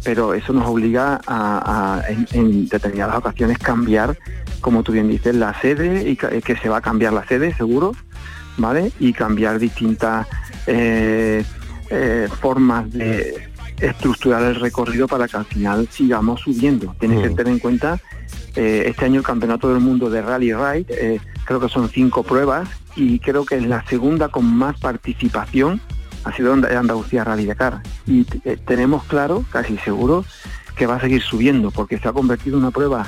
pero 0.04 0.34
eso 0.34 0.52
nos 0.52 0.66
obliga 0.66 1.20
a, 1.26 2.02
en, 2.32 2.68
determinadas 2.68 3.16
ocasiones 3.16 3.58
cambiar, 3.58 4.18
como 4.60 4.82
tú 4.82 4.92
bien 4.92 5.08
dices, 5.08 5.34
la 5.34 5.58
sede 5.60 6.08
y 6.08 6.16
que, 6.16 6.56
se 6.56 6.68
va 6.68 6.78
a 6.78 6.80
cambiar 6.80 7.12
la 7.12 7.26
sede, 7.26 7.54
seguro, 7.54 7.92
¿vale? 8.58 8.92
Y 8.98 9.12
cambiar 9.12 9.58
distintas 9.58 10.26
eh, 10.66 11.44
eh, 11.90 12.28
formas 12.40 12.90
de 12.92 13.52
estructurar 13.82 14.42
el 14.44 14.54
recorrido 14.56 15.08
para 15.08 15.28
que 15.28 15.36
al 15.36 15.44
final 15.44 15.88
sigamos 15.90 16.40
subiendo. 16.40 16.94
Tienes 16.98 17.22
que 17.22 17.30
mm. 17.30 17.36
tener 17.36 17.52
en 17.52 17.58
cuenta, 17.58 18.00
eh, 18.54 18.84
este 18.86 19.04
año 19.04 19.20
el 19.20 19.26
Campeonato 19.26 19.68
del 19.68 19.80
Mundo 19.80 20.08
de 20.08 20.22
Rally 20.22 20.52
Ride, 20.52 20.86
eh, 20.90 21.20
creo 21.52 21.60
que 21.60 21.68
son 21.68 21.90
cinco 21.90 22.22
pruebas 22.22 22.66
y 22.96 23.18
creo 23.18 23.44
que 23.44 23.56
es 23.56 23.66
la 23.66 23.84
segunda 23.84 24.28
con 24.28 24.46
más 24.46 24.80
participación 24.80 25.82
ha 26.24 26.32
sido 26.32 26.54
Andalucía 26.54 27.24
Rally 27.24 27.44
Dakar. 27.44 27.82
Y 28.06 28.26
eh, 28.44 28.56
tenemos 28.64 29.04
claro, 29.04 29.44
casi 29.50 29.76
seguro, 29.78 30.24
que 30.76 30.86
va 30.86 30.94
a 30.94 31.00
seguir 31.00 31.20
subiendo 31.20 31.70
porque 31.70 31.98
se 31.98 32.08
ha 32.08 32.12
convertido 32.12 32.56
en 32.56 32.62
una 32.62 32.70
prueba 32.70 33.06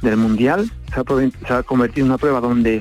del 0.00 0.16
Mundial, 0.16 0.70
se 0.94 1.52
ha, 1.52 1.62
convertido 1.62 2.06
en 2.06 2.12
una 2.12 2.18
prueba 2.18 2.40
donde 2.40 2.80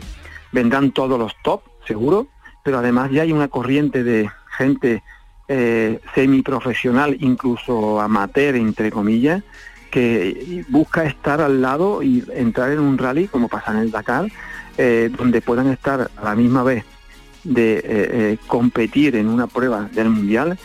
vendrán 0.54 0.92
todos 0.92 1.20
los 1.20 1.34
top, 1.44 1.64
seguro, 1.86 2.28
pero 2.64 2.78
además 2.78 3.12
ya 3.12 3.24
hay 3.24 3.34
una 3.34 3.50
corriente 3.50 4.06
de 4.06 4.30
gente 4.58 5.04
eh, 5.50 6.00
semiprofesional, 6.16 7.18
incluso 7.20 8.00
amateur, 8.00 8.56
entre 8.56 8.90
comillas, 8.90 9.44
que 9.92 10.64
busca 10.70 11.04
estar 11.04 11.42
al 11.42 11.62
lado 11.62 12.02
y 12.04 12.24
entrar 12.34 12.72
en 12.72 12.80
un 12.80 12.98
rally, 12.98 13.28
como 13.28 13.50
pasa 13.50 13.72
en 13.72 13.80
el 13.80 13.92
Dakar, 13.92 14.28
eh, 14.78 15.10
donde 15.16 15.42
puedan 15.42 15.68
estar 15.68 16.10
a 16.16 16.24
la 16.24 16.36
misma 16.36 16.64
vez 16.64 16.84
de 17.44 17.76
eh, 17.76 17.84
eh, 17.86 18.38
competir 18.48 19.16
en 19.16 19.28
una 19.28 19.48
prueba 19.48 19.90
del 19.94 20.10
Mundial, 20.10 20.58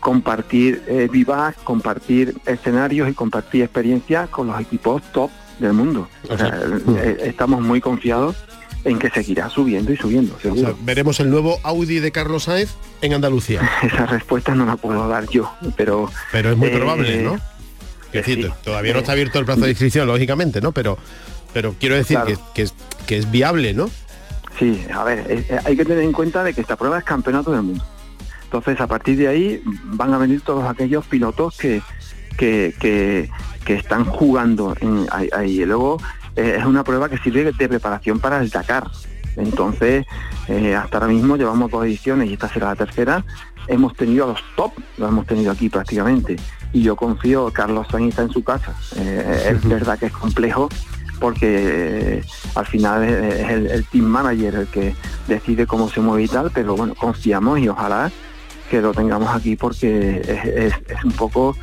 compartir 0.00 0.82
vivas, 1.12 1.54
compartir 1.62 2.34
escenarios 2.46 3.10
y 3.10 3.12
compartir 3.12 3.62
experiencias 3.62 4.28
con 4.30 4.46
los 4.46 4.58
equipos 4.58 5.02
top 5.12 5.30
del 5.60 5.74
mundo. 5.74 6.08
estamos 7.22 7.60
muy 7.60 7.80
confiados 7.82 8.36
en 8.84 8.98
que 8.98 9.10
seguirá 9.10 9.50
subiendo 9.50 9.92
y 9.92 9.96
subiendo, 9.96 10.34
veremos 10.80 11.20
el 11.20 11.28
nuevo 11.28 11.60
Audi 11.62 12.00
de 12.00 12.10
Carlos 12.10 12.44
Saez 12.44 12.70
en 13.02 13.12
Andalucía. 13.12 13.60
Esa 13.82 14.06
respuesta 14.06 14.54
no 14.54 14.64
la 14.64 14.76
puedo 14.76 15.06
dar 15.08 15.28
yo, 15.28 15.52
pero... 15.76 16.10
Pero 16.32 16.50
es 16.50 16.56
muy 16.56 16.70
probable, 16.70 17.22
¿no? 17.22 17.38
Eh, 18.12 18.50
todavía 18.64 18.92
no 18.92 19.00
está 19.00 19.12
abierto 19.12 19.38
el 19.38 19.44
plazo 19.44 19.62
de 19.62 19.70
inscripción, 19.70 20.06
lógicamente, 20.06 20.60
¿no? 20.60 20.72
Pero, 20.72 20.98
pero 21.52 21.74
quiero 21.78 21.96
decir 21.96 22.18
que, 22.54 22.62
es, 22.62 22.74
que 23.06 23.16
es 23.18 23.30
viable, 23.30 23.72
¿no? 23.74 23.88
Sí, 24.58 24.84
a 24.92 25.04
ver, 25.04 25.20
eh, 25.30 25.46
eh, 25.48 25.58
hay 25.64 25.76
que 25.76 25.84
tener 25.84 26.02
en 26.02 26.12
cuenta 26.12 26.42
de 26.42 26.54
que 26.54 26.60
esta 26.60 26.76
prueba 26.76 26.98
es 26.98 27.04
campeonato 27.04 27.52
del 27.52 27.62
mundo. 27.62 27.84
Entonces, 28.44 28.80
a 28.80 28.86
partir 28.86 29.18
de 29.18 29.28
ahí 29.28 29.62
van 29.84 30.14
a 30.14 30.18
venir 30.18 30.40
todos 30.40 30.64
aquellos 30.64 31.04
pilotos 31.06 31.56
que, 31.58 31.82
que, 32.36 32.74
que, 32.78 33.74
están 33.74 34.04
jugando 34.04 34.74
en, 34.80 35.06
ahí. 35.10 35.60
Y 35.60 35.64
luego 35.64 35.98
eh, 36.36 36.56
es 36.58 36.64
una 36.64 36.84
prueba 36.84 37.08
que 37.08 37.18
sirve 37.18 37.50
de 37.52 37.68
preparación 37.68 38.20
para 38.20 38.40
el 38.40 38.50
Dakar. 38.50 38.88
Entonces, 39.36 40.06
eh, 40.48 40.74
hasta 40.74 40.98
ahora 40.98 41.08
mismo 41.08 41.36
llevamos 41.36 41.70
dos 41.70 41.84
ediciones 41.84 42.30
y 42.30 42.34
esta 42.34 42.48
será 42.48 42.68
la 42.68 42.76
tercera. 42.76 43.24
Hemos 43.68 43.94
tenido 43.94 44.24
a 44.24 44.28
los 44.28 44.40
top, 44.54 44.72
lo 44.96 45.08
hemos 45.08 45.26
tenido 45.26 45.50
aquí 45.50 45.68
prácticamente. 45.68 46.36
Y 46.72 46.82
yo 46.82 46.94
confío, 46.94 47.50
Carlos 47.52 47.86
Sainz 47.90 48.10
está 48.10 48.22
en 48.22 48.30
su 48.30 48.44
casa. 48.44 48.74
Eh, 48.96 49.50
es 49.50 49.68
verdad 49.68 49.98
que 49.98 50.06
es 50.06 50.12
complejo 50.12 50.68
porque 51.18 52.22
al 52.54 52.66
final 52.66 53.04
es 53.04 53.50
el, 53.50 53.86
team 53.86 54.04
manager 54.04 54.54
el 54.54 54.66
que 54.66 54.94
decide 55.26 55.66
cómo 55.66 55.88
se 55.88 56.00
mueve 56.00 56.24
y 56.24 56.28
tal, 56.28 56.50
pero 56.52 56.76
bueno, 56.76 56.94
confiamos 56.94 57.58
y 57.58 57.68
ojalá 57.68 58.10
que 58.70 58.80
lo 58.80 58.92
tengamos 58.92 59.34
aquí 59.34 59.56
porque 59.56 60.72
es 60.90 61.04
un 61.04 61.12
poco 61.12 61.56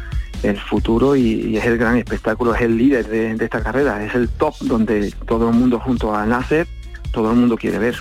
el 0.43 0.57
futuro 0.57 1.15
y, 1.15 1.57
es 1.57 1.65
el 1.65 1.77
gran 1.77 1.97
espectáculo, 1.97 2.53
es 2.53 2.61
el 2.61 2.77
líder 2.77 3.07
de, 3.07 3.43
esta 3.43 3.61
carrera, 3.61 4.03
es 4.03 4.13
el 4.13 4.29
top 4.29 4.55
donde 4.61 5.11
todo 5.25 5.49
el 5.49 5.55
mundo 5.55 5.79
junto 5.79 6.13
a 6.13 6.25
Nasser 6.25 6.67
todo 7.13 7.29
el 7.29 7.37
mundo 7.37 7.55
quiere 7.57 7.77
ver. 7.77 7.95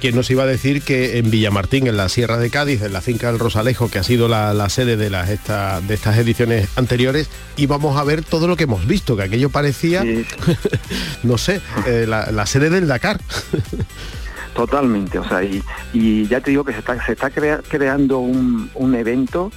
¿Quién 0.00 0.14
nos 0.14 0.30
iba 0.30 0.42
a 0.42 0.46
decir 0.46 0.82
que 0.82 1.18
en 1.18 1.30
Villamartín, 1.30 1.86
en 1.86 1.96
la 1.96 2.10
Sierra 2.10 2.36
de 2.36 2.50
Cádiz, 2.50 2.82
en 2.82 2.92
la 2.92 3.00
finca 3.00 3.28
del 3.28 3.38
Rosalejo, 3.40 3.90
que 3.90 3.98
ha 3.98 4.02
sido 4.02 4.28
la, 4.28 4.68
sede 4.68 4.98
de, 4.98 5.08
las, 5.08 5.28
de 5.28 5.94
estas 5.94 6.18
ediciones 6.18 6.68
anteriores, 6.76 7.30
íbamos 7.56 7.96
a 7.96 8.04
ver 8.04 8.22
todo 8.22 8.46
lo 8.46 8.56
que 8.56 8.64
hemos 8.64 8.86
visto, 8.86 9.16
que 9.16 9.22
aquello 9.22 9.48
parecía, 9.48 10.04
no 11.22 11.38
sé, 11.38 11.62
eh, 11.86 12.04
la, 12.06 12.46
sede 12.46 12.68
del 12.68 12.86
Dakar. 12.86 13.18
Totalmente, 14.54 15.18
o 15.18 15.26
sea, 15.26 15.42
y, 15.42 16.26
ya 16.26 16.42
te 16.42 16.50
digo 16.50 16.62
que 16.62 16.72
se 16.72 16.80
está, 16.80 17.02
se 17.04 17.12
está 17.12 17.30
creando 17.30 18.18
un, 18.18 18.70
un 18.74 18.94
evento 18.94 19.50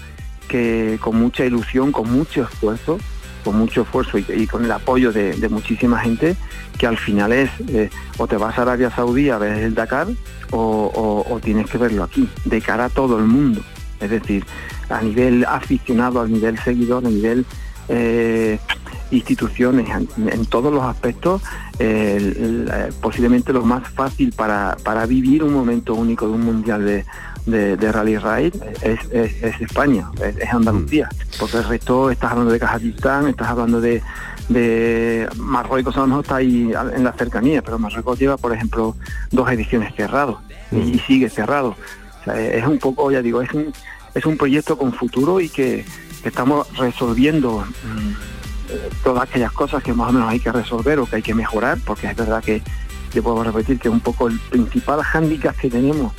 que 0.47 0.97
con 1.01 1.17
mucha 1.17 1.43
ilusión, 1.43 1.91
con 1.91 2.09
mucho 2.09 2.43
esfuerzo, 2.43 2.99
con 3.43 3.57
mucho 3.57 3.81
esfuerzo 3.81 4.17
y, 4.17 4.47
con 4.47 4.65
el 4.65 4.71
apoyo 4.71 5.11
de, 5.11 5.47
muchísima 5.49 5.99
gente, 5.99 6.35
que 6.77 6.87
al 6.87 6.97
final 6.97 7.31
es 7.31 7.49
eh, 7.67 7.89
o 8.17 8.27
te 8.27 8.37
vas 8.37 8.57
a 8.57 8.63
Arabia 8.63 8.89
Saudí 8.89 9.29
a 9.29 9.37
ver 9.37 9.57
el 9.59 9.75
Dakar 9.75 10.07
o, 10.51 11.39
tienes 11.43 11.69
que 11.69 11.77
verlo 11.77 12.03
aquí, 12.03 12.29
de 12.45 12.61
cara 12.61 12.85
a 12.85 12.89
todo 12.89 13.17
el 13.17 13.25
mundo. 13.25 13.61
Es 13.99 14.09
decir, 14.09 14.45
a 14.89 15.01
nivel 15.01 15.45
aficionado, 15.45 16.21
a 16.21 16.27
nivel 16.27 16.59
seguidor, 16.59 17.05
a 17.05 17.09
nivel 17.09 17.45
eh, 17.89 18.59
instituciones 19.11 19.87
en, 20.17 20.45
todos 20.45 20.73
los 20.73 20.83
aspectos, 20.83 21.41
eh, 21.79 22.89
posiblemente 23.01 23.53
lo 23.53 23.63
más 23.63 23.87
fácil 23.89 24.33
para, 24.33 24.77
para 24.83 25.05
vivir 25.05 25.43
un 25.43 25.53
momento 25.53 25.93
único 25.95 26.27
de 26.27 26.33
un 26.33 26.41
mundial 26.41 26.85
de, 26.85 27.05
de, 27.45 27.91
Rally 27.91 28.17
Raid 28.17 28.55
es, 28.81 28.99
es, 29.11 29.61
España, 29.61 30.09
es, 30.21 30.53
Andalucía, 30.53 31.09
mm. 31.11 31.39
porque 31.39 31.57
el 31.57 31.63
resto 31.65 32.09
estás 32.09 32.31
hablando 32.31 32.51
de 32.51 32.59
Kazajistán, 32.59 33.27
estás 33.27 33.49
hablando 33.49 33.81
de, 33.81 34.01
de 34.49 35.27
Marruecos 35.37 35.95
a 35.97 36.01
lo 36.01 36.07
mejor 36.07 36.23
está 36.23 36.35
ahí 36.37 36.71
en 36.95 37.03
la 37.03 37.11
cercanía, 37.13 37.61
pero 37.61 37.79
Marruecos 37.79 38.19
lleva, 38.19 38.37
por 38.37 38.53
ejemplo, 38.53 38.95
dos 39.31 39.51
ediciones 39.51 39.93
cerrados 39.95 40.39
y, 40.71 40.75
mm. 40.75 40.99
sigue 41.05 41.29
cerrado. 41.29 41.75
es 42.35 42.65
un 42.65 42.79
poco, 42.79 43.11
ya 43.11 43.21
digo, 43.21 43.41
es 43.41 43.51
un, 43.53 43.73
es 44.13 44.25
un 44.25 44.37
proyecto 44.37 44.77
con 44.77 44.93
futuro 44.93 45.39
y 45.39 45.49
que, 45.49 45.85
estamos 46.23 46.65
resolviendo 46.77 47.65
mm, 47.83 49.03
todas 49.03 49.23
aquellas 49.23 49.51
cosas 49.51 49.83
que 49.83 49.91
más 49.91 50.09
o 50.09 50.13
menos 50.13 50.29
hay 50.29 50.39
que 50.39 50.53
resolver 50.53 50.97
o 50.99 51.05
que 51.05 51.17
hay 51.17 51.21
que 51.21 51.33
mejorar, 51.33 51.77
porque 51.85 52.07
es 52.07 52.15
verdad 52.15 52.41
que, 52.41 52.61
yo 53.13 53.21
puedo 53.21 53.43
repetir 53.43 53.79
que 53.79 53.89
un 53.89 53.99
poco 53.99 54.27
el 54.27 54.39
principal 54.39 55.01
hándicap 55.03 55.55
que 55.55 55.69
tenemos 55.69 56.13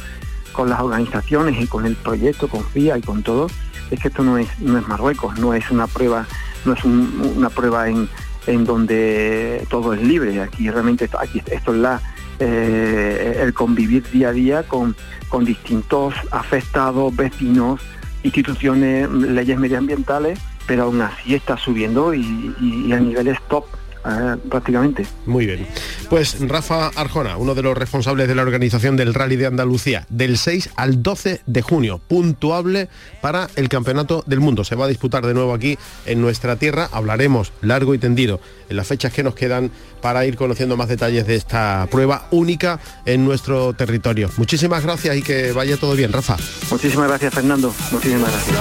con 0.55 0.71
las 0.71 0.81
organizaciones 0.81 1.61
y 1.61 1.67
con 1.67 1.85
el 1.85 1.97
proyecto, 1.97 2.49
con 2.49 2.65
FIA 2.65 2.97
y 2.97 3.03
con 3.03 3.23
todo, 3.23 3.49
es 3.91 4.01
que 4.01 4.09
esto 4.09 4.23
no 4.23 4.39
es, 4.39 4.49
no 4.61 4.79
es 4.79 4.89
Marruecos, 4.89 5.39
no 5.39 5.53
es 5.53 5.71
una 5.71 5.87
prueba, 5.87 6.27
no 6.65 6.73
es 6.73 6.83
una 6.85 7.51
prueba 7.51 7.91
en, 7.91 8.09
en 8.47 8.65
donde 8.65 9.67
todo 9.69 9.93
es 9.93 10.03
libre. 10.03 10.41
Aquí 10.41 10.71
realmente 10.71 11.05
esto, 11.05 11.21
aquí, 11.21 11.43
esto 11.51 11.75
es 11.75 11.79
la, 11.79 12.01
eh, 12.39 13.41
el 13.43 13.53
convivir 13.53 14.09
día 14.11 14.29
a 14.29 14.33
día 14.33 14.63
con, 14.63 14.97
con 15.29 15.45
distintos 15.45 16.15
afectados, 16.31 17.15
vecinos, 17.15 17.83
instituciones, 18.23 19.11
leyes 19.11 19.59
medioambientales, 19.59 20.39
pero 20.67 20.85
aún 20.85 21.03
así 21.03 21.35
está 21.35 21.59
subiendo 21.59 22.15
y, 22.15 22.55
y 22.59 22.93
a 22.93 22.99
niveles 22.99 23.39
top 23.49 23.67
Ah, 24.05 24.37
prácticamente. 24.51 25.07
Muy 25.25 25.47
bien. 25.47 25.67
Pues 26.11 26.37
Rafa 26.47 26.89
Arjona, 26.95 27.39
uno 27.39 27.55
de 27.55 27.63
los 27.63 27.77
responsables 27.77 28.29
de 28.29 28.35
la 28.35 28.43
organización 28.43 28.97
del 28.97 29.15
Rally 29.15 29.37
de 29.37 29.47
Andalucía, 29.47 30.07
del 30.11 30.37
6 30.37 30.71
al 30.77 31.03
12 31.03 31.41
de 31.47 31.63
junio, 31.63 32.01
puntuable 32.07 32.91
para 33.23 33.49
el 33.57 33.71
Campeonato 33.71 34.23
del 34.27 34.41
Mundo. 34.41 34.63
Se 34.65 34.77
va 34.77 34.85
a 34.85 34.89
disputar 34.89 35.25
de 35.25 35.33
nuevo 35.33 35.55
aquí 35.55 35.79
en 36.05 36.21
nuestra 36.21 36.57
tierra. 36.57 36.89
Hablaremos 36.93 37.53
largo 37.63 37.95
y 37.95 37.99
tendido 37.99 38.41
en 38.69 38.77
las 38.77 38.87
fechas 38.87 39.13
que 39.13 39.23
nos 39.23 39.35
quedan 39.35 39.71
para 40.03 40.27
ir 40.27 40.37
conociendo 40.37 40.77
más 40.77 40.89
detalles 40.89 41.27
de 41.27 41.37
esta 41.37 41.89
prueba 41.91 42.29
única 42.31 42.79
en 43.07 43.25
nuestro 43.25 43.73
territorio. 43.73 44.29
Muchísimas 44.37 44.83
gracias 44.83 45.17
y 45.17 45.23
que 45.23 45.53
vaya 45.53 45.79
todo 45.79 45.97
bien, 45.97 46.13
Rafa. 46.13 46.37
Muchísimas 46.71 47.09
gracias, 47.09 47.33
Fernando. 47.33 47.75
Muchísimas 47.91 48.31
gracias. 48.31 48.59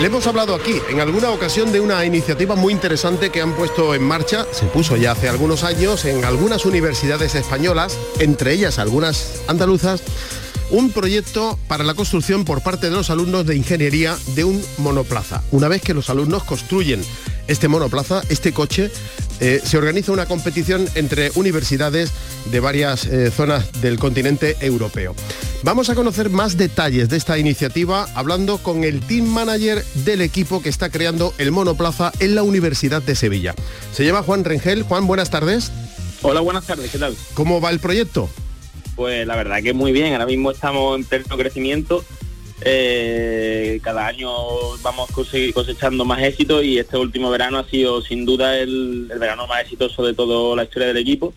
Le 0.00 0.06
hemos 0.06 0.26
hablado 0.26 0.54
aquí 0.54 0.80
en 0.88 0.98
alguna 1.00 1.28
ocasión 1.28 1.72
de 1.72 1.80
una 1.80 2.06
iniciativa 2.06 2.56
muy 2.56 2.72
interesante 2.72 3.28
que 3.28 3.42
han 3.42 3.52
puesto 3.52 3.94
en 3.94 4.02
marcha, 4.02 4.46
se 4.50 4.64
puso 4.64 4.96
ya 4.96 5.12
hace 5.12 5.28
algunos 5.28 5.62
años 5.62 6.06
en 6.06 6.24
algunas 6.24 6.64
universidades 6.64 7.34
españolas, 7.34 7.98
entre 8.18 8.54
ellas 8.54 8.78
algunas 8.78 9.42
andaluzas, 9.46 10.02
un 10.70 10.90
proyecto 10.90 11.58
para 11.68 11.84
la 11.84 11.92
construcción 11.92 12.46
por 12.46 12.62
parte 12.62 12.88
de 12.88 12.96
los 12.96 13.10
alumnos 13.10 13.44
de 13.44 13.56
ingeniería 13.56 14.16
de 14.34 14.44
un 14.44 14.64
monoplaza. 14.78 15.42
Una 15.50 15.68
vez 15.68 15.82
que 15.82 15.92
los 15.92 16.08
alumnos 16.08 16.44
construyen 16.44 17.04
este 17.46 17.68
monoplaza, 17.68 18.22
este 18.30 18.54
coche, 18.54 18.90
eh, 19.40 19.60
se 19.62 19.76
organiza 19.76 20.12
una 20.12 20.24
competición 20.24 20.88
entre 20.94 21.30
universidades 21.34 22.10
de 22.50 22.60
varias 22.60 23.04
eh, 23.04 23.30
zonas 23.30 23.70
del 23.82 23.98
continente 23.98 24.56
europeo. 24.60 25.14
Vamos 25.62 25.90
a 25.90 25.94
conocer 25.94 26.30
más 26.30 26.56
detalles 26.56 27.10
de 27.10 27.18
esta 27.18 27.38
iniciativa 27.38 28.06
hablando 28.14 28.58
con 28.58 28.82
el 28.82 29.00
team 29.00 29.26
manager 29.26 29.84
del 30.06 30.22
equipo 30.22 30.62
que 30.62 30.70
está 30.70 30.90
creando 30.90 31.34
el 31.36 31.52
monoplaza 31.52 32.12
en 32.18 32.34
la 32.34 32.42
Universidad 32.42 33.02
de 33.02 33.14
Sevilla. 33.14 33.54
Se 33.92 34.06
llama 34.06 34.22
Juan 34.22 34.44
Rengel. 34.44 34.84
Juan, 34.84 35.06
buenas 35.06 35.30
tardes. 35.30 35.70
Hola, 36.22 36.40
buenas 36.40 36.66
tardes, 36.66 36.90
¿qué 36.90 36.98
tal? 36.98 37.14
¿Cómo 37.34 37.60
va 37.60 37.70
el 37.70 37.78
proyecto? 37.78 38.30
Pues 38.96 39.26
la 39.26 39.36
verdad 39.36 39.62
que 39.62 39.74
muy 39.74 39.92
bien, 39.92 40.12
ahora 40.14 40.26
mismo 40.26 40.50
estamos 40.50 40.96
en 40.96 41.04
pleno 41.04 41.36
crecimiento 41.36 42.04
eh, 42.62 43.80
cada 43.82 44.06
año 44.06 44.30
vamos 44.82 45.10
cosechando 45.10 46.04
más 46.04 46.22
éxito 46.22 46.62
y 46.62 46.78
este 46.78 46.98
último 46.98 47.30
verano 47.30 47.58
ha 47.58 47.64
sido 47.64 48.02
sin 48.02 48.26
duda 48.26 48.58
el, 48.58 49.10
verano 49.18 49.46
más 49.46 49.62
exitoso 49.62 50.04
de 50.04 50.14
toda 50.14 50.56
la 50.56 50.64
historia 50.64 50.88
del 50.88 50.98
equipo. 50.98 51.32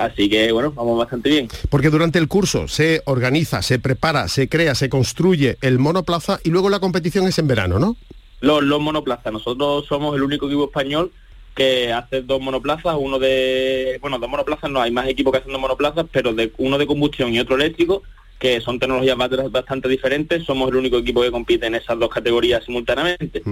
Así 0.00 0.30
que 0.30 0.50
bueno, 0.50 0.72
vamos 0.72 0.98
bastante 0.98 1.28
bien. 1.28 1.48
Porque 1.68 1.90
durante 1.90 2.18
el 2.18 2.26
curso 2.26 2.68
se 2.68 3.02
organiza, 3.04 3.60
se 3.60 3.78
prepara, 3.78 4.28
se 4.28 4.48
crea, 4.48 4.74
se 4.74 4.88
construye 4.88 5.58
el 5.60 5.78
monoplaza 5.78 6.40
y 6.42 6.48
luego 6.48 6.70
la 6.70 6.80
competición 6.80 7.28
es 7.28 7.38
en 7.38 7.46
verano, 7.46 7.78
¿no? 7.78 7.98
Los, 8.40 8.62
los 8.62 8.80
monoplazas. 8.80 9.30
Nosotros 9.30 9.84
somos 9.86 10.16
el 10.16 10.22
único 10.22 10.46
equipo 10.46 10.64
español 10.64 11.12
que 11.54 11.92
hace 11.92 12.22
dos 12.22 12.40
monoplazas, 12.40 12.96
uno 12.98 13.18
de, 13.18 13.98
bueno, 14.00 14.18
dos 14.18 14.30
monoplazas 14.30 14.70
no, 14.70 14.80
hay 14.80 14.90
más 14.90 15.06
equipos 15.06 15.32
que 15.32 15.40
hacen 15.40 15.52
dos 15.52 15.60
monoplazas, 15.60 16.06
pero 16.10 16.32
de 16.32 16.50
uno 16.56 16.78
de 16.78 16.86
combustión 16.86 17.34
y 17.34 17.38
otro 17.38 17.56
eléctrico, 17.56 18.02
que 18.38 18.62
son 18.62 18.78
tecnologías 18.78 19.18
bastante 19.50 19.86
diferentes, 19.86 20.44
somos 20.44 20.70
el 20.70 20.76
único 20.76 20.96
equipo 20.96 21.20
que 21.20 21.30
compite 21.30 21.66
en 21.66 21.74
esas 21.74 21.98
dos 21.98 22.08
categorías 22.08 22.64
simultáneamente. 22.64 23.42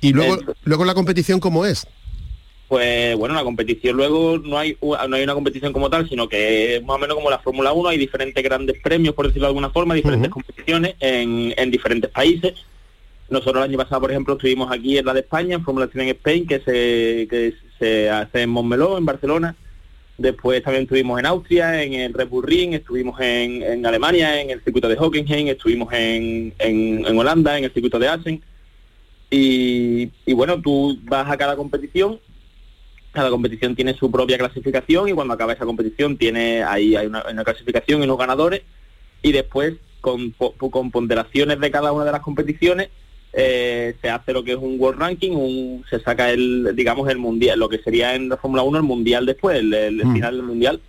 ¿Y 0.00 0.14
luego, 0.14 0.38
luego 0.64 0.86
la 0.86 0.94
competición 0.94 1.40
cómo 1.40 1.66
es? 1.66 1.86
Pues 2.68 3.16
bueno, 3.16 3.34
la 3.34 3.44
competición 3.44 3.96
luego 3.96 4.38
no 4.38 4.58
hay, 4.58 4.76
no 4.80 5.16
hay 5.16 5.22
una 5.22 5.34
competición 5.34 5.72
como 5.72 5.90
tal, 5.90 6.08
sino 6.08 6.28
que 6.28 6.76
es 6.76 6.84
más 6.84 6.96
o 6.96 6.98
menos 6.98 7.14
como 7.14 7.30
la 7.30 7.38
Fórmula 7.38 7.72
1, 7.72 7.90
hay 7.90 7.98
diferentes 7.98 8.42
grandes 8.42 8.80
premios, 8.82 9.14
por 9.14 9.26
decirlo 9.26 9.46
de 9.46 9.50
alguna 9.50 9.70
forma, 9.70 9.94
diferentes 9.94 10.30
competiciones 10.30 10.94
en, 11.00 11.54
en 11.56 11.70
diferentes 11.70 12.10
países. 12.10 12.54
Nosotros 13.28 13.56
el 13.56 13.70
año 13.70 13.78
pasado, 13.78 14.02
por 14.02 14.10
ejemplo, 14.10 14.34
estuvimos 14.34 14.70
aquí 14.70 14.98
en 14.98 15.06
la 15.06 15.14
de 15.14 15.20
España, 15.20 15.54
en 15.56 15.64
Fórmula 15.64 15.88
1 15.92 16.02
en 16.02 16.08
Spain, 16.10 16.46
que 16.46 16.60
se, 16.60 17.26
que 17.28 17.54
se 17.78 18.10
hace 18.10 18.42
en 18.42 18.50
Montmeló, 18.50 18.98
en 18.98 19.06
Barcelona. 19.06 19.56
Después 20.16 20.62
también 20.62 20.84
estuvimos 20.84 21.18
en 21.18 21.26
Austria, 21.26 21.82
en 21.82 21.94
el 21.94 22.14
Red 22.14 22.28
Bull 22.28 22.44
Ring, 22.44 22.74
estuvimos 22.74 23.18
en, 23.20 23.84
Alemania, 23.84 24.40
en 24.40 24.50
el 24.50 24.62
circuito 24.62 24.88
de 24.88 24.96
Hockenheim, 24.96 25.48
estuvimos 25.48 25.92
en, 25.92 26.54
en, 26.58 27.18
Holanda, 27.18 27.58
en 27.58 27.64
el 27.64 27.72
circuito 27.72 27.98
de 27.98 28.08
Assen. 28.08 28.42
Y, 29.30 30.32
bueno, 30.32 30.60
tú 30.60 30.96
vas 31.02 31.28
a 31.28 31.36
cada 31.36 31.56
competición, 31.56 32.20
cada 33.14 33.30
competición 33.30 33.74
tiene 33.74 33.94
su 33.94 34.10
propia 34.10 34.36
clasificación 34.36 35.08
y 35.08 35.12
cuando 35.12 35.34
acaba 35.34 35.52
esa 35.52 35.64
competición 35.64 36.16
tiene 36.16 36.62
ahí 36.62 36.96
hay 36.96 37.06
una, 37.06 37.22
clasificación 37.44 38.00
y 38.00 38.04
unos 38.04 38.18
ganadores 38.18 38.62
y 39.22 39.32
después 39.32 39.74
con, 40.00 40.32
con 40.32 40.90
ponderaciones 40.90 41.60
de 41.60 41.70
cada 41.70 41.92
una 41.92 42.04
de 42.04 42.12
las 42.12 42.20
competiciones 42.20 42.90
eh, 43.36 43.96
se 44.00 44.08
hace 44.08 44.32
lo 44.32 44.44
que 44.44 44.52
es 44.52 44.58
un 44.58 44.78
World 44.78 45.00
Ranking, 45.00 45.82
se 45.90 45.98
saca 45.98 46.30
el, 46.30 46.72
digamos, 46.76 47.08
el 47.10 47.18
mundial, 47.18 47.58
lo 47.58 47.68
que 47.68 47.78
sería 47.78 48.14
en 48.14 48.28
la 48.28 48.36
Fórmula 48.36 48.62
1 48.62 48.78
el 48.78 48.84
mundial 48.84 49.26
después, 49.26 49.58
el, 49.58 50.00
mm. 50.04 50.12
final 50.12 50.36
del 50.36 50.46
mundial. 50.46 50.80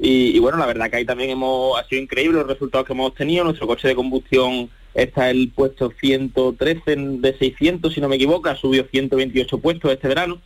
Y, 0.00 0.38
bueno, 0.38 0.58
la 0.58 0.66
verdad 0.66 0.90
que 0.90 0.96
ahí 0.96 1.04
también 1.04 1.30
hemos, 1.30 1.78
ha 1.78 1.84
sido 1.84 2.02
increíble 2.02 2.38
los 2.38 2.46
resultados 2.46 2.86
que 2.86 2.92
hemos 2.92 3.14
tenido. 3.14 3.44
Nuestro 3.44 3.66
coche 3.66 3.88
de 3.88 3.94
combustión 3.94 4.70
está 4.94 5.30
el 5.30 5.50
puesto 5.50 5.92
113 6.00 6.96
de 6.96 7.38
600, 7.38 7.94
si 7.94 8.00
no 8.00 8.08
me 8.08 8.16
equivoco, 8.16 8.48
ha 8.48 8.56
subido 8.56 8.84
128 8.90 9.58
puestos 9.58 9.92
este 9.92 10.08
verano 10.08 10.40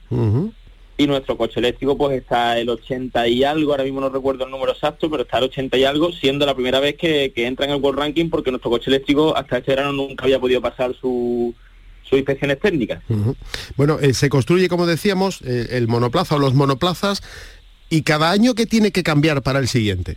y 1.03 1.07
nuestro 1.07 1.37
coche 1.37 1.61
eléctrico 1.61 1.97
pues 1.97 2.19
está 2.19 2.59
el 2.59 2.69
80 2.69 3.29
y 3.29 3.45
algo, 3.45 3.73
ahora 3.73 3.85
mismo 3.85 4.01
no 4.01 4.09
recuerdo 4.09 4.45
el 4.45 4.51
número 4.51 4.73
exacto, 4.73 5.11
pero 5.11 5.25
está 5.25 5.38
el 5.38 5.45
80 5.45 5.77
y 5.77 5.85
algo, 5.85 6.12
siendo 6.12 6.47
la 6.47 6.55
primera 6.55 6.81
vez 6.81 6.97
que, 6.97 7.33
entra 7.37 7.67
en 7.67 7.73
el 7.73 7.81
World 7.81 7.99
Ranking 7.99 8.31
porque 8.31 8.51
nuestro 8.51 8.71
coche 8.71 8.91
eléctrico 8.91 9.37
hasta 9.37 9.59
este 9.59 9.73
verano 9.73 9.93
nunca 9.93 10.25
había 10.25 10.38
podido 10.38 10.61
pasar 10.61 10.95
su, 10.95 11.55
sus 12.03 12.19
inspecciones 12.19 12.61
técnicas. 12.61 13.03
Bueno, 13.77 13.99
eh, 14.01 14.15
se 14.15 14.29
construye, 14.29 14.69
como 14.69 14.87
decíamos, 14.87 15.43
eh, 15.43 15.69
el 15.73 15.88
monoplaza 15.88 16.37
o 16.37 16.38
los 16.38 16.55
monoplazas, 16.55 17.23
y 17.91 18.03
cada 18.03 18.31
año, 18.31 18.55
¿qué 18.55 18.67
tiene 18.67 18.91
que 18.91 19.03
cambiar 19.03 19.43
para 19.43 19.59
el 19.59 19.69
siguiente? 19.69 20.17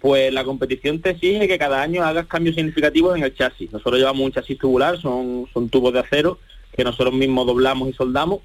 Pues 0.00 0.32
la 0.32 0.44
competición 0.44 1.00
te 1.00 1.10
exige 1.10 1.48
que 1.48 1.58
cada 1.58 1.82
año 1.82 2.04
hagas 2.04 2.26
cambios 2.26 2.54
significativos 2.54 3.16
en 3.16 3.24
el 3.24 3.34
chasis. 3.34 3.72
Nosotros 3.72 3.98
llevamos 3.98 4.24
un 4.24 4.32
chasis 4.32 4.56
tubular, 4.58 5.00
son, 5.00 5.46
son 5.52 5.68
tubos 5.68 5.92
de 5.92 6.00
acero 6.00 6.38
que 6.76 6.84
nosotros 6.84 7.14
mismos 7.14 7.46
doblamos 7.46 7.88
y 7.88 7.92
soldamos 7.92 8.40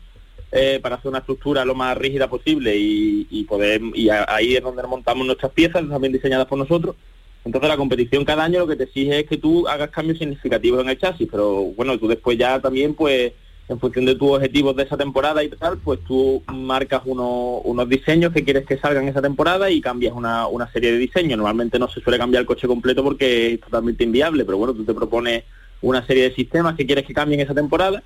eh, 0.54 0.80
para 0.82 0.96
hacer 0.96 1.08
una 1.08 1.20
estructura 1.20 1.64
lo 1.64 1.76
más 1.76 1.98
rígida 1.98 2.30
posible 2.30 2.76
y, 2.76 3.46
poder 3.48 3.82
y 3.94 4.10
ahí 4.10 4.56
es 4.56 4.62
donde 4.62 4.84
montamos 4.84 5.26
nuestras 5.26 5.52
piezas 5.54 5.88
también 5.88 6.12
diseñadas 6.12 6.48
por 6.48 6.58
nosotros. 6.58 6.96
Entonces 7.46 7.70
la 7.70 7.78
competición 7.78 8.26
cada 8.26 8.44
año 8.44 8.60
lo 8.60 8.68
que 8.68 8.76
te 8.76 8.84
exige 8.84 9.22
es 9.22 9.28
que 9.28 9.38
tú 9.38 9.68
hagas 9.68 9.90
cambios 9.90 10.20
significativos 10.20 10.82
en 10.82 10.90
el 10.90 11.00
chasis 11.00 11.28
pero 11.32 11.64
bueno 11.76 11.98
tú 11.98 12.08
después 12.08 12.38
ya 12.38 12.60
también 12.60 12.94
pues 12.94 13.32
en 13.70 13.80
función 13.80 14.06
de 14.06 14.16
tus 14.16 14.30
objetivos 14.32 14.76
de 14.76 14.84
esa 14.84 14.98
temporada 14.98 15.42
y 15.42 15.50
tal 15.50 15.78
pues 15.78 16.02
tú 16.04 16.44
marcas 16.54 17.02
unos 17.06 17.90
diseños 17.90 18.34
que 18.34 18.44
quieres 18.44 18.66
que 18.66 18.78
salgan 18.78 19.08
esa 19.08 19.22
temporada 19.22 19.70
y 19.70 19.80
cambias 19.80 20.14
una, 20.14 20.48
una 20.48 20.70
serie 20.72 20.92
de 20.92 20.98
diseños. 20.98 21.38
Normalmente 21.38 21.80
no 21.80 21.88
se 21.88 22.02
suele 22.02 22.20
cambiar 22.20 22.42
el 22.42 22.48
coche 22.48 22.68
completo 22.68 23.04
porque 23.04 23.54
es 23.54 23.62
totalmente 23.62 24.04
inviable 24.04 24.44
pero 24.44 24.58
bueno 24.58 24.74
tú 24.74 24.84
te 24.84 24.94
propones 24.94 25.46
una 25.82 26.06
serie 26.06 26.24
de 26.24 26.36
sistemas 26.36 26.76
que 26.76 26.86
quieres 26.86 27.06
que 27.06 27.14
cambien 27.14 27.40
esa 27.40 27.56
temporada 27.56 28.04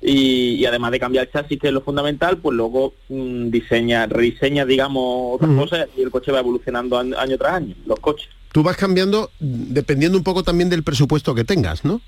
y, 0.00 0.64
además 0.66 0.92
de 0.92 1.00
cambiar 1.00 1.26
el 1.26 1.32
chasis, 1.32 1.58
que 1.58 1.68
es 1.68 1.72
lo 1.72 1.80
fundamental, 1.80 2.38
pues 2.38 2.56
luego 2.56 2.94
mm, 3.08 3.50
diseña, 3.50 4.06
rediseña, 4.06 4.64
digamos, 4.64 5.36
otras 5.36 5.50
cosas 5.56 5.88
y 5.96 6.02
el 6.02 6.10
coche 6.10 6.32
va 6.32 6.40
evolucionando 6.40 6.98
año, 6.98 7.38
tras 7.38 7.52
año, 7.54 7.74
los 7.86 7.98
coches. 8.00 8.28
Tú 8.52 8.62
vas 8.62 8.76
cambiando 8.76 9.30
dependiendo 9.38 10.16
un 10.16 10.24
poco 10.24 10.42
también 10.42 10.70
del 10.70 10.82
presupuesto 10.82 11.34
que 11.34 11.44
tengas, 11.44 11.84
¿no? 11.84 12.00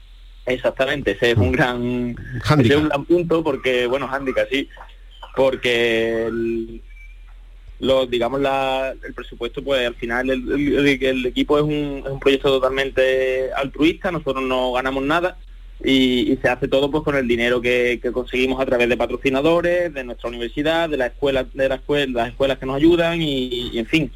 Exactamente, 0.47 1.13
ese 1.13 1.33
es 1.33 1.37
un 1.37 1.53
gran, 1.53 2.17
ese 2.59 2.73
es 2.73 2.77
un 2.77 2.89
gran 2.89 3.05
punto 3.05 3.43
porque, 3.43 3.87
bueno, 3.87 4.09
handicap, 4.11 4.49
sí, 4.51 4.69
porque 5.37 6.31
lo, 7.81 8.07
digamos 8.07 8.41
la, 8.41 8.95
el 9.03 9.15
presupuesto 9.15 9.63
pues 9.63 9.87
al 9.87 9.95
final 9.95 10.31
el, 10.31 11.27
equipo 11.27 11.59
es 11.59 11.65
un, 11.65 12.03
es 12.05 12.11
un, 12.11 12.19
proyecto 12.19 12.49
totalmente 12.49 13.53
altruista 13.53 14.11
nosotros 14.11 14.43
no 14.43 14.73
ganamos 14.73 15.05
nada 15.05 15.39
y, 15.85 16.39
se 16.41 16.49
hace 16.49 16.69
todo 16.69 16.91
pues 16.91 17.05
con 17.05 17.17
el 17.17 17.29
dinero 17.29 17.61
que, 17.61 18.01
conseguimos 18.13 18.61
a 18.61 18.67
través 18.67 18.89
de 18.89 18.97
patrocinadores 18.97 19.93
de 19.93 20.05
nuestra 20.05 20.29
universidad 20.29 20.89
de 20.89 20.97
la 20.97 21.07
escuela 21.07 21.45
de 21.45 21.69
la 21.69 21.77
escuela, 21.77 22.13
las 22.23 22.29
escuelas 22.31 22.59
que 22.59 22.67
nos 22.67 22.77
ayudan 22.77 23.21
y, 23.23 23.79
en 23.79 23.87
fin. 23.87 24.13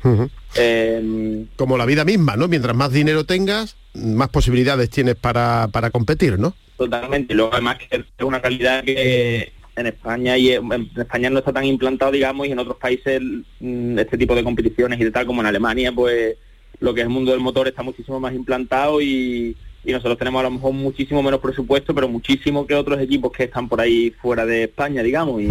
Em, 0.55 1.46
como 1.57 1.79
la 1.79 1.87
vida 1.87 2.05
misma 2.05 2.37
no 2.37 2.46
mientras 2.46 2.77
más 2.77 2.92
dinero 2.92 3.25
tengas 3.25 3.77
más 3.94 4.29
posibilidades 4.29 4.90
tienes 4.90 5.14
para, 5.14 5.68
para 5.72 5.90
competir 5.90 6.38
no 6.38 6.55
totalmente. 6.83 7.33
Y 7.33 7.37
luego 7.37 7.53
además 7.53 7.79
que 7.79 7.96
es 7.96 8.05
una 8.25 8.40
calidad 8.40 8.85
que 8.85 9.53
en 9.77 9.87
España 9.87 10.37
y 10.37 10.53
en 10.53 10.90
España 10.96 11.31
no 11.31 11.38
está 11.38 11.53
tan 11.53 11.64
implantado, 11.64 12.12
digamos, 12.12 12.46
y 12.46 12.53
en 12.53 12.59
otros 12.59 12.77
países 12.77 13.20
mm, 13.61 13.98
este 13.98 14.18
tipo 14.18 14.35
de 14.35 14.44
competiciones 14.44 15.01
y 15.01 15.05
de 15.05 15.11
tal 15.11 15.27
como 15.27 15.40
en 15.40 15.46
Alemania, 15.46 15.92
pues 15.92 16.37
lo 16.81 16.92
que 16.92 17.01
es 17.01 17.07
el 17.07 17.12
mundo 17.12 17.31
del 17.31 17.40
motor 17.40 17.68
está 17.68 17.83
muchísimo 17.83 18.20
más 18.20 18.35
implantado 18.35 19.01
y, 19.01 19.57
nosotros 19.85 20.16
tenemos 20.18 20.40
a 20.40 20.45
lo 20.45 20.51
mejor 20.53 20.73
muchísimo 20.73 21.23
menos 21.23 21.40
presupuesto, 21.40 21.95
pero 21.95 22.09
muchísimo 22.09 22.66
que 22.66 22.75
otros 22.75 23.01
equipos 23.01 23.33
que 23.33 23.45
están 23.45 23.68
por 23.68 23.81
ahí 23.81 24.11
fuera 24.11 24.47
de 24.47 24.64
España, 24.64 25.03
digamos. 25.03 25.42
Y, 25.42 25.49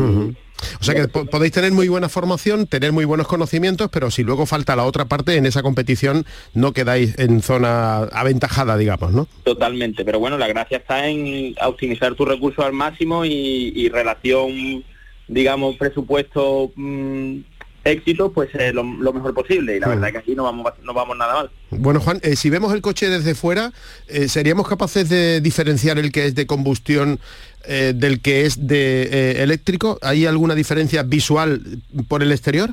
o 0.79 0.83
sea 0.83 0.95
que 0.95 1.07
podéis 1.07 1.51
tener 1.51 1.71
muy 1.71 1.87
buena 1.87 2.07
formación, 2.07 2.67
tener 2.67 2.91
muy 2.91 3.05
buenos 3.05 3.27
conocimientos, 3.27 3.89
pero 3.91 4.11
si 4.11 4.23
luego 4.23 4.45
falta 4.45 4.75
la 4.75 4.85
otra 4.85 5.05
parte, 5.05 5.35
en 5.35 5.45
esa 5.45 5.63
competición 5.63 6.25
no 6.53 6.71
quedáis 6.71 7.17
en 7.19 7.41
zona 7.41 8.03
aventajada, 8.03 8.77
digamos, 8.77 9.11
¿no? 9.11 9.27
Totalmente, 9.43 10.05
pero 10.05 10.19
bueno, 10.19 10.37
la 10.37 10.47
gracia 10.47 10.77
está 10.77 11.07
en 11.07 11.55
optimizar 11.61 12.15
tus 12.15 12.27
recursos 12.27 12.63
al 12.63 12.73
máximo 12.73 13.25
y, 13.25 13.89
relación, 13.89 14.83
digamos, 15.27 15.75
presupuesto... 15.77 16.71
Mm, 16.75 17.39
éxito, 17.83 18.31
pues 18.31 18.49
eh, 18.53 18.71
lo, 18.73 18.83
mejor 18.83 19.33
posible. 19.33 19.77
Y 19.77 19.79
la 19.79 19.89
verdad 19.89 20.11
que 20.11 20.17
aquí 20.19 20.35
no 20.35 20.43
vamos, 20.43 20.71
no 20.83 20.93
vamos 20.93 21.17
nada 21.17 21.33
mal. 21.33 21.51
Bueno, 21.71 21.99
Juan, 21.99 22.19
eh, 22.23 22.35
si 22.35 22.49
vemos 22.49 22.73
el 22.73 22.81
coche 22.81 23.09
desde 23.09 23.35
fuera, 23.35 23.71
eh, 24.07 24.27
¿seríamos 24.27 24.67
capaces 24.67 25.09
de 25.09 25.41
diferenciar 25.41 25.97
el 25.99 26.11
que 26.11 26.27
es 26.27 26.35
de 26.35 26.45
combustión 26.45 27.19
del 27.63 28.21
que 28.21 28.47
es 28.47 28.65
de 28.65 29.43
eléctrico? 29.43 29.99
¿Hay 30.01 30.25
alguna 30.25 30.55
diferencia 30.55 31.03
visual 31.03 31.61
por 32.07 32.23
el 32.23 32.31
exterior? 32.31 32.71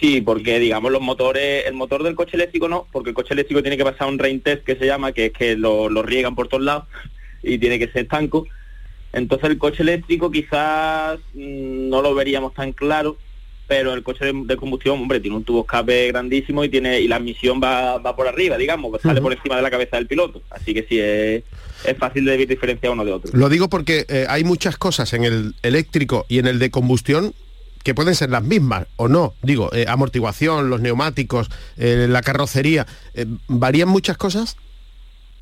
Sí, 0.00 0.22
porque 0.22 0.58
digamos 0.58 0.90
los 0.90 1.02
motores, 1.02 1.66
el 1.66 1.74
motor 1.74 2.02
del 2.02 2.14
coche 2.14 2.36
eléctrico 2.36 2.66
no, 2.66 2.86
porque 2.90 3.10
el 3.10 3.14
coche 3.14 3.34
eléctrico 3.34 3.60
tiene 3.60 3.76
que 3.76 3.84
pasar 3.84 4.08
un 4.08 4.18
rain 4.18 4.40
test 4.40 4.64
que 4.64 4.76
se 4.76 4.86
llama, 4.86 5.12
que 5.12 5.26
es 5.26 5.32
que 5.34 5.56
lo, 5.56 5.90
lo 5.90 6.02
riegan 6.02 6.34
por 6.34 6.48
todos 6.48 6.64
lados 6.64 6.84
y 7.42 7.58
tiene 7.58 7.78
que 7.78 7.88
ser 7.88 8.04
estanco. 8.04 8.46
Entonces 9.12 9.50
el 9.50 9.58
coche 9.58 9.82
eléctrico 9.82 10.30
quizás 10.30 11.18
mm, 11.34 11.88
no 11.88 12.02
lo 12.02 12.14
veríamos 12.14 12.54
tan 12.54 12.72
claro, 12.72 13.16
pero 13.66 13.94
el 13.94 14.02
coche 14.02 14.32
de, 14.32 14.56
combustión, 14.56 15.00
hombre, 15.00 15.20
tiene 15.20 15.36
un 15.36 15.44
tubo 15.44 15.60
escape 15.60 16.08
grandísimo 16.08 16.64
y 16.64 16.68
tiene 16.68 17.00
y 17.00 17.08
la 17.08 17.18
misión 17.18 17.60
va, 17.62 17.98
va 17.98 18.14
por 18.14 18.28
arriba, 18.28 18.56
digamos, 18.58 19.00
sale 19.00 19.20
por 19.20 19.32
encima 19.32 19.56
de 19.56 19.62
la 19.62 19.70
cabeza 19.70 19.96
del 19.96 20.06
piloto. 20.06 20.42
Así 20.50 20.74
que 20.74 20.84
sí, 20.88 20.98
es, 20.98 21.42
es 21.84 21.98
fácil 21.98 22.24
de 22.24 22.46
diferenciar 22.46 22.92
uno 22.92 23.04
de 23.04 23.12
otro. 23.12 23.30
Lo 23.32 23.48
digo 23.48 23.68
porque 23.68 24.04
eh, 24.08 24.26
hay 24.28 24.44
muchas 24.44 24.76
cosas 24.76 25.12
en 25.14 25.24
el 25.24 25.54
eléctrico 25.62 26.26
y 26.28 26.38
en 26.38 26.46
el 26.46 26.58
de 26.58 26.70
combustión 26.70 27.34
que 27.82 27.94
pueden 27.94 28.14
ser 28.14 28.30
las 28.30 28.42
mismas 28.42 28.86
o 28.96 29.08
no. 29.08 29.34
Digo, 29.42 29.70
eh, 29.74 29.86
amortiguación, 29.88 30.70
los 30.70 30.80
neumáticos, 30.80 31.50
eh, 31.76 32.06
la 32.08 32.22
carrocería, 32.22 32.86
¿varían 33.48 33.88
muchas 33.88 34.16
cosas? 34.16 34.56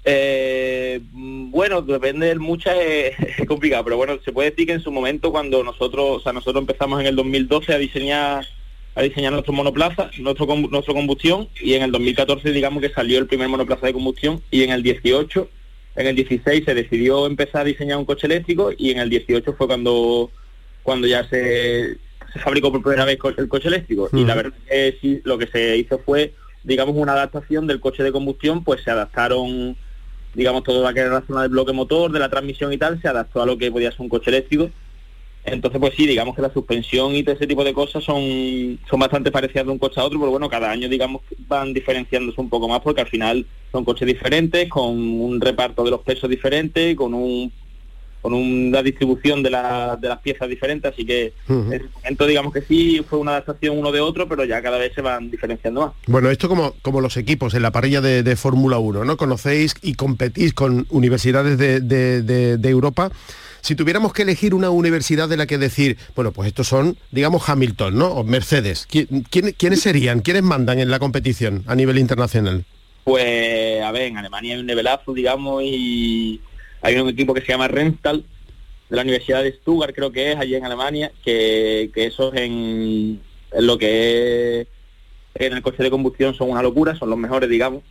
Eh, 0.05 1.01
bueno, 1.13 1.81
depende 1.83 2.27
del 2.27 2.41
mucha 2.41 2.75
es, 2.83 3.15
complicado, 3.47 3.85
pero 3.85 3.97
bueno, 3.97 4.19
se 4.25 4.33
puede 4.33 4.51
decir 4.51 4.67
que 4.67 4.73
en 4.73 4.83
su 4.83 4.91
momento 4.91 5.31
cuando 5.31 5.63
nosotros, 5.63 6.19
o 6.19 6.21
sea, 6.21 6.33
nosotros 6.33 6.63
empezamos 6.63 7.01
en 7.01 7.07
el 7.07 7.17
2012 7.17 7.75
a 7.75 7.79
diseñar 7.79 8.47
a 8.95 9.01
diseñar 9.01 9.33
nuestro 9.33 9.55
monoplaza, 9.55 10.11
nuestro 10.19 10.45
nuestro 10.45 10.93
combustión 10.93 11.49
y 11.63 11.75
en 11.75 11.83
el 11.83 11.93
2014 11.93 12.53
digamos 12.53 12.83
que 12.83 12.91
salió 12.91 13.19
el 13.19 13.27
primer 13.27 13.49
monoplaza 13.49 13.87
de 13.87 13.95
combustión 13.95 14.43
y 14.51 14.65
en 14.65 14.71
el 14.71 14.83
18, 14.83 15.49
en 15.97 16.07
el 16.07 16.15
16 16.15 16.63
se 16.63 16.75
decidió 16.75 17.27
empezar 17.27 17.63
a 17.63 17.65
diseñar 17.65 17.97
un 17.97 18.05
coche 18.05 18.27
eléctrico 18.27 18.71
y 18.77 18.91
en 18.91 18.99
el 18.99 19.09
18 19.09 19.55
fue 19.55 19.67
cuando 19.67 20.31
cuando 20.83 21.07
ya 21.07 21.27
se, 21.27 21.97
se 22.33 22.39
fabricó 22.41 22.71
por 22.71 22.83
primera 22.83 23.07
vez 23.07 23.19
el 23.39 23.49
coche 23.49 23.69
eléctrico. 23.69 24.11
Y 24.13 24.25
la 24.25 24.35
verdad 24.35 24.53
es 24.69 24.95
que 24.95 24.99
sí, 25.01 25.21
lo 25.25 25.39
que 25.39 25.47
se 25.47 25.77
hizo 25.77 25.99
fue 26.01 26.35
digamos 26.65 26.95
una 26.97 27.13
adaptación 27.13 27.67
del 27.67 27.81
coche 27.81 28.03
de 28.03 28.13
combustión, 28.13 28.63
pues 28.63 28.83
se 28.83 28.91
adaptaron 28.91 29.77
digamos, 30.35 30.63
todo 30.63 30.87
lo 30.87 30.95
que 30.95 31.01
era 31.01 31.11
la 31.11 31.27
zona 31.27 31.43
del 31.43 31.51
bloque 31.51 31.73
motor, 31.73 32.11
de 32.11 32.19
la 32.19 32.29
transmisión 32.29 32.73
y 32.73 32.79
tal, 32.79 33.01
se 33.01 33.09
adaptó 33.09 33.43
a 33.43 33.47
lo 33.47 33.59
que 33.59 33.71
podía 33.71 33.91
ser 33.91 34.01
un 34.01 34.09
coche 34.09 34.31
eléctrico. 34.31 34.71
Entonces, 35.45 35.81
pues 35.81 35.95
sí, 35.97 36.07
digamos 36.07 36.37
que 36.37 36.43
la 36.43 36.53
suspensión 36.53 37.17
y 37.17 37.25
todo 37.25 37.35
ese 37.35 37.49
tipo 37.49 37.65
de 37.65 37.73
cosas 37.73 38.05
son, 38.05 38.79
son 38.89 39.01
bastante 39.01 39.33
parecidas 39.33 39.67
de 39.67 39.73
un 39.73 39.79
coche 39.79 40.01
a 40.01 40.05
otro, 40.05 40.19
pero 40.21 40.31
bueno, 40.31 40.49
cada 40.49 40.71
año, 40.71 40.89
digamos, 40.89 41.23
van 41.49 41.73
diferenciándose 41.73 42.41
un 42.41 42.49
poco 42.49 42.69
más 42.69 42.81
porque 42.81 43.01
al 43.01 43.09
final 43.09 43.45
son 43.73 43.85
coches 43.85 44.07
diferentes, 44.07 44.69
con 44.69 44.97
un 44.97 45.41
reparto 45.41 45.83
de 45.83 45.91
los 45.91 46.01
pesos 46.03 46.31
diferente, 46.31 46.95
con 46.95 47.13
un 47.13 47.53
con 48.23 48.35
una 48.35 48.83
distribución 48.83 49.43
de, 49.43 49.51
las 49.51 50.19
piezas 50.23 50.49
diferentes, 50.49 50.93
así 50.93 51.05
que 51.05 51.33
en 51.49 51.73
ese 51.73 51.87
momento 51.93 52.27
digamos 52.27 52.53
que 52.55 52.63
sí 52.63 53.05
fue 53.09 53.19
una 53.19 53.33
adaptación 53.33 53.77
uno 53.77 53.91
de 53.91 54.01
otro, 54.01 54.29
pero 54.29 54.45
ya 54.45 54.63
cada 54.63 54.79
vez 54.79 54.95
se 54.95 55.03
van 55.03 55.29
diferenciando 55.29 55.81
más. 55.81 55.93
Bueno, 56.07 56.31
esto 56.31 56.49
como, 56.49 56.75
como 56.83 57.01
los 57.01 57.17
equipos 57.17 57.53
en 57.55 57.63
la 57.63 57.73
parrilla 57.73 58.01
de, 58.01 58.37
Fórmula 58.37 58.79
1, 58.79 59.05
¿no? 59.05 59.17
Conocéis 59.17 59.75
y 59.83 59.95
competís 59.95 60.55
con 60.55 60.87
universidades 60.91 61.59
de, 61.59 62.61
Europa. 62.63 63.11
Si 63.61 63.75
tuviéramos 63.75 64.13
que 64.13 64.23
elegir 64.23 64.55
una 64.55 64.71
universidad 64.71 65.29
de 65.29 65.37
la 65.37 65.47
que 65.47 65.59
decir, 65.59 65.99
bueno, 66.17 66.33
pues 66.33 66.49
estos 66.49 66.69
son, 66.69 66.97
digamos, 67.11 67.49
Hamilton, 67.49 67.99
¿no? 67.99 68.07
O 68.09 68.25
Mercedes. 68.25 68.87
quiénes 68.89 69.81
serían? 69.81 70.21
¿Quiénes 70.21 70.43
mandan 70.43 70.79
en 70.79 70.91
la 70.91 70.99
competición 70.99 71.65
a 71.67 71.75
nivel 71.75 71.99
internacional? 71.99 72.65
Pues, 73.05 73.83
a 73.83 73.91
ver, 73.91 74.03
en 74.03 74.17
Alemania 74.17 74.55
hay 74.55 74.61
un 74.61 74.67
nivelazo, 74.67 75.13
digamos, 75.13 75.63
y 75.65 76.41
hay 76.83 76.97
un 76.97 77.09
equipo 77.09 77.33
que 77.33 77.41
se 77.41 77.49
llama 77.49 77.69
Rental, 77.69 78.25
de 78.91 78.97
la 78.97 79.03
Universidad 79.03 79.43
de 79.43 79.53
Stuttgart, 79.53 79.95
creo 79.95 80.13
que 80.13 80.33
es, 80.33 80.39
allí 80.39 80.55
en 80.55 80.67
Alemania, 80.67 81.13
que, 81.25 81.91
que 81.95 82.05
esos 82.07 82.35
en, 82.35 83.21
lo 83.59 83.79
que 83.79 84.67
es 85.35 85.47
en 85.47 85.55
el 85.55 85.63
coche 85.63 85.83
de 85.83 85.91
combustión 85.91 86.35
son 86.35 86.51
una 86.51 86.61
locura, 86.61 86.95
son 86.95 87.09
los 87.09 87.19
mejores, 87.19 87.49
digamos, 87.49 87.83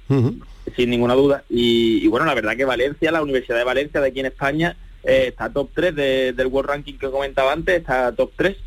sin 0.76 0.90
ninguna 0.92 1.16
duda. 1.16 1.44
Y, 1.50 2.08
bueno, 2.08 2.26
la 2.28 2.36
verdad 2.36 2.56
que 2.56 2.66
Valencia, 2.66 3.12
la 3.12 3.24
Universidad 3.24 3.58
de 3.58 3.64
Valencia 3.64 4.00
de 4.00 4.10
aquí 4.10 4.20
en 4.20 4.28
España, 4.28 4.78
eh, 5.04 5.26
está 5.30 5.52
top 5.52 5.70
3 5.74 5.96
del 6.36 6.48
World 6.48 6.70
Ranking 6.70 6.94
que 6.94 7.10
comentaba 7.10 7.52
antes, 7.52 7.80
está 7.80 8.12
top 8.12 8.32
3. 8.36 8.58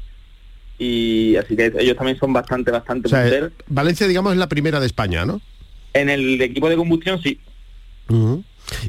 Y 0.81 1.37
así 1.37 1.55
que 1.55 1.73
ellos 1.79 1.97
también 1.97 2.19
son 2.19 2.33
bastante, 2.33 2.73
bastante 2.73 3.09
Valencia, 3.69 4.09
digamos, 4.09 4.33
es 4.33 4.39
la 4.39 4.49
primera 4.49 4.81
de 4.81 4.87
España, 4.87 5.25
¿no? 5.25 5.41
En 5.93 6.11
el 6.11 6.43
equipo 6.43 6.69
de 6.69 6.77
combustión, 6.77 7.23
sí. 7.23 7.39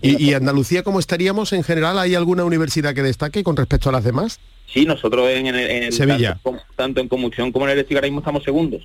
¿Y, 0.02 0.34
Andalucía 0.34 0.84
cómo 0.84 1.00
estaríamos 1.00 1.54
en 1.54 1.64
general? 1.64 2.00
¿Hay 2.00 2.16
alguna 2.16 2.44
universidad 2.44 2.94
que 2.94 3.02
destaque 3.02 3.44
con 3.44 3.56
respecto 3.56 3.90
a 3.90 3.92
las 3.92 4.04
demás? 4.04 4.40
Sí, 4.68 4.86
nosotros 4.86 5.30
en, 5.30 5.48
el, 5.48 5.94
Sevilla. 5.94 6.40
Tanto, 6.76 7.02
en 7.02 7.08
combustión 7.08 7.52
como 7.52 7.66
en 7.66 7.72
eléctrica 7.72 8.00
ahora 8.00 8.08
mismo 8.08 8.20
estamos 8.20 8.44
segundos. 8.44 8.84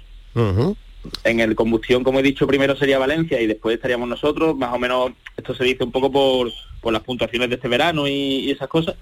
En 1.25 1.41
el 1.41 1.55
combustión, 1.55 2.05
como 2.05 2.21
he 2.21 2.23
dicho, 2.23 2.47
primero 2.47 2.77
sería 2.77 2.99
Valencia 2.99 3.41
y 3.41 3.47
después 3.47 3.75
estaríamos 3.75 4.09
nosotros. 4.09 4.57
Más 4.57 4.73
o 4.75 4.79
menos 4.79 5.13
esto 5.37 5.55
se 5.55 5.65
dice 5.65 5.85
un 5.85 5.93
poco 5.93 6.13
por, 6.13 6.53
por 6.81 6.93
las 6.93 7.03
puntuaciones 7.03 7.49
de 7.49 7.57
este 7.57 7.69
verano 7.69 8.07
y, 8.07 8.13
y 8.13 8.51
esas 8.51 8.69
cosas. 8.69 8.95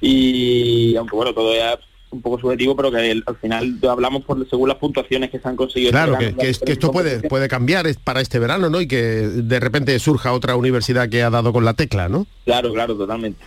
Y 0.00 0.94
aunque 0.96 1.16
bueno, 1.16 1.34
todo 1.34 1.54
ya 1.54 1.78
un 2.14 2.22
poco 2.22 2.38
subjetivo, 2.38 2.74
pero 2.76 2.90
que 2.90 3.22
al 3.26 3.36
final 3.36 3.78
hablamos 3.88 4.24
por 4.24 4.48
según 4.48 4.68
las 4.68 4.78
puntuaciones 4.78 5.30
que 5.30 5.38
se 5.38 5.48
han 5.48 5.56
conseguido. 5.56 5.90
Este 5.90 6.04
claro, 6.04 6.36
que, 6.38 6.72
esto 6.72 6.90
puede, 6.90 7.28
puede 7.28 7.48
cambiar 7.48 7.86
para 8.02 8.20
este 8.20 8.38
verano, 8.38 8.70
¿no? 8.70 8.80
Y 8.80 8.88
que 8.88 8.96
de 8.96 9.60
repente 9.60 9.98
surja 9.98 10.32
otra 10.32 10.56
universidad 10.56 11.08
que 11.08 11.22
ha 11.22 11.30
dado 11.30 11.52
con 11.52 11.64
la 11.64 11.74
tecla, 11.74 12.08
¿no? 12.08 12.26
Claro, 12.44 12.72
claro, 12.72 12.96
totalmente. 12.96 13.42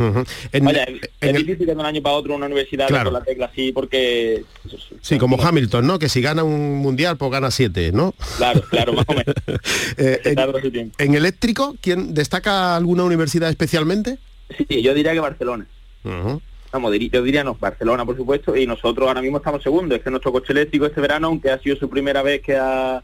Vaya, 0.61 0.85
es 1.21 1.33
difícil 1.33 1.65
que 1.65 1.65
de 1.65 1.73
un 1.73 1.85
año 1.85 2.01
para 2.01 2.15
otro 2.15 2.35
una 2.35 2.45
universidad 2.45 2.87
con 2.89 3.13
la 3.13 3.23
tecla 3.23 3.47
así, 3.47 3.71
porque... 3.71 4.43
Sí, 5.01 5.17
como 5.17 5.41
Hamilton, 5.41 5.87
¿no? 5.87 5.99
Que 5.99 6.09
si 6.09 6.21
gana 6.21 6.43
un 6.43 6.77
mundial, 6.77 7.17
pues 7.17 7.31
gana 7.31 7.51
siete, 7.51 7.91
¿no? 7.91 8.13
Claro, 8.37 8.61
claro, 8.69 8.93
más 8.93 9.05
o 9.07 9.13
menos. 9.13 9.35
Eh, 9.97 10.35
en, 10.97 11.15
eléctrico, 11.15 11.75
¿quién 11.81 12.13
destaca 12.13 12.75
alguna 12.75 13.03
universidad 13.03 13.49
especialmente? 13.49 14.17
Sí, 14.57 14.81
yo 14.81 14.93
diría 14.93 15.13
que 15.13 15.19
Barcelona 15.19 15.65
vamos, 16.71 16.93
yo 16.93 17.23
diría 17.23 17.43
no, 17.43 17.55
Barcelona 17.55 18.05
por 18.05 18.15
supuesto, 18.15 18.55
y 18.55 18.65
nosotros 18.67 19.07
ahora 19.07 19.21
mismo 19.21 19.37
estamos 19.37 19.63
segundos, 19.63 19.97
es 19.97 20.03
que 20.03 20.09
nuestro 20.09 20.31
coche 20.31 20.53
eléctrico 20.53 20.85
este 20.85 21.01
verano, 21.01 21.27
aunque 21.27 21.51
ha 21.51 21.59
sido 21.59 21.75
su 21.75 21.89
primera 21.89 22.21
vez 22.21 22.41
que 22.41 22.55
ha 22.55 23.03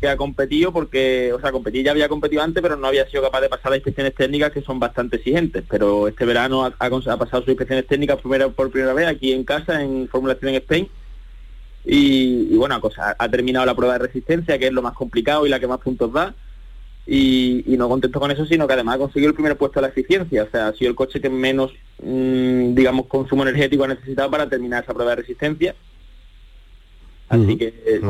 que 0.00 0.08
ha 0.08 0.16
competido 0.16 0.72
porque, 0.72 1.32
o 1.32 1.40
sea, 1.40 1.52
competir 1.52 1.84
ya 1.84 1.90
había 1.90 2.08
competido 2.08 2.42
antes, 2.42 2.62
pero 2.62 2.76
no 2.76 2.86
había 2.86 3.06
sido 3.08 3.22
capaz 3.22 3.42
de 3.42 3.50
pasar 3.50 3.70
las 3.70 3.78
inspecciones 3.78 4.14
técnicas 4.14 4.50
que 4.50 4.62
son 4.62 4.80
bastante 4.80 5.16
exigentes. 5.16 5.62
Pero 5.68 6.08
este 6.08 6.24
verano 6.24 6.64
ha, 6.64 6.70
pasado 6.70 7.42
sus 7.42 7.48
inspecciones 7.48 7.86
técnicas 7.86 8.18
por 8.18 8.70
primera 8.70 8.94
vez 8.94 9.06
aquí 9.06 9.32
en 9.32 9.44
casa, 9.44 9.82
en 9.82 10.08
Formulación 10.08 10.50
en 10.50 10.56
Spain. 10.56 10.88
Y, 11.84 12.56
bueno, 12.56 12.80
cosa, 12.80 13.14
ha 13.18 13.28
terminado 13.28 13.66
la 13.66 13.74
prueba 13.74 13.94
de 13.94 14.06
resistencia, 14.06 14.58
que 14.58 14.68
es 14.68 14.72
lo 14.72 14.82
más 14.82 14.94
complicado 14.94 15.46
y 15.46 15.50
la 15.50 15.60
que 15.60 15.66
más 15.66 15.80
puntos 15.80 16.12
da. 16.12 16.34
Y, 17.06 17.64
no 17.66 17.88
contento 17.88 18.20
con 18.20 18.30
eso, 18.30 18.44
sino 18.46 18.66
que 18.66 18.74
además 18.74 18.96
ha 18.96 18.98
conseguido 18.98 19.30
el 19.30 19.34
primer 19.34 19.56
puesto 19.56 19.80
de 19.80 19.86
la 19.86 19.92
eficiencia. 19.92 20.44
O 20.44 20.50
sea, 20.50 20.68
ha 20.68 20.72
sido 20.74 20.90
el 20.90 20.96
coche 20.96 21.20
que 21.20 21.30
menos, 21.30 21.72
mm, 22.02 22.74
digamos, 22.74 23.06
consumo 23.06 23.42
energético 23.42 23.84
ha 23.84 23.88
necesitado 23.88 24.30
para 24.30 24.48
terminar 24.48 24.84
esa 24.84 24.92
prueba 24.92 25.10
de 25.10 25.22
resistencia. 25.22 25.74
Así 27.30 27.56
que 27.56 27.72
eh, 27.86 28.00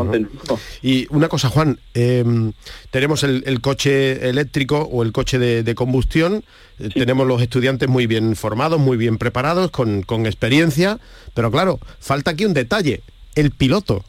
Y 0.80 1.06
una 1.10 1.28
cosa, 1.28 1.50
Juan, 1.50 1.78
em, 1.92 2.52
tenemos 2.90 3.22
el, 3.22 3.60
coche 3.60 4.30
eléctrico 4.30 4.78
o 4.80 5.02
el 5.02 5.12
coche 5.12 5.38
de, 5.38 5.74
combustión, 5.74 6.42
eh, 6.78 6.88
tenemos 6.88 7.26
los 7.26 7.42
estudiantes 7.42 7.86
muy 7.86 8.06
bien 8.06 8.34
formados, 8.34 8.80
muy 8.80 8.96
bien 8.96 9.18
preparados, 9.18 9.70
con, 9.70 10.04
experiencia, 10.24 10.98
pero 11.34 11.50
claro, 11.50 11.80
falta 11.98 12.30
aquí 12.30 12.46
un 12.46 12.54
detalle, 12.54 13.02
el 13.34 13.50
piloto. 13.50 14.04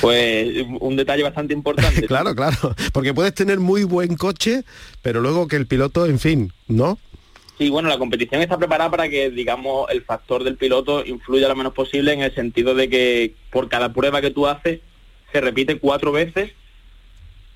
Pues 0.00 0.66
un 0.80 0.96
detalle 0.96 1.22
bastante 1.22 1.54
importante. 1.54 2.02
claro, 2.06 2.34
claro, 2.34 2.74
porque 2.92 3.14
puedes 3.14 3.34
tener 3.34 3.60
muy 3.60 3.84
buen 3.84 4.16
coche, 4.16 4.64
pero 5.00 5.20
luego 5.20 5.46
que 5.46 5.56
el 5.56 5.66
piloto, 5.66 6.06
en 6.06 6.18
fin, 6.18 6.52
¿no? 6.68 6.98
Sí, 7.58 7.68
bueno, 7.68 7.88
la 7.88 7.98
competición 7.98 8.42
está 8.42 8.58
preparada 8.58 8.90
para 8.90 9.08
que, 9.08 9.30
digamos, 9.30 9.88
el 9.90 10.02
factor 10.02 10.42
del 10.42 10.56
piloto 10.56 11.04
influya 11.04 11.48
lo 11.48 11.54
menos 11.54 11.72
posible 11.72 12.12
en 12.12 12.22
el 12.22 12.34
sentido 12.34 12.74
de 12.74 12.88
que 12.88 13.34
por 13.50 13.68
cada 13.68 13.92
prueba 13.92 14.20
que 14.20 14.30
tú 14.30 14.46
haces 14.46 14.80
se 15.30 15.40
repite 15.40 15.78
cuatro 15.78 16.10
veces 16.12 16.50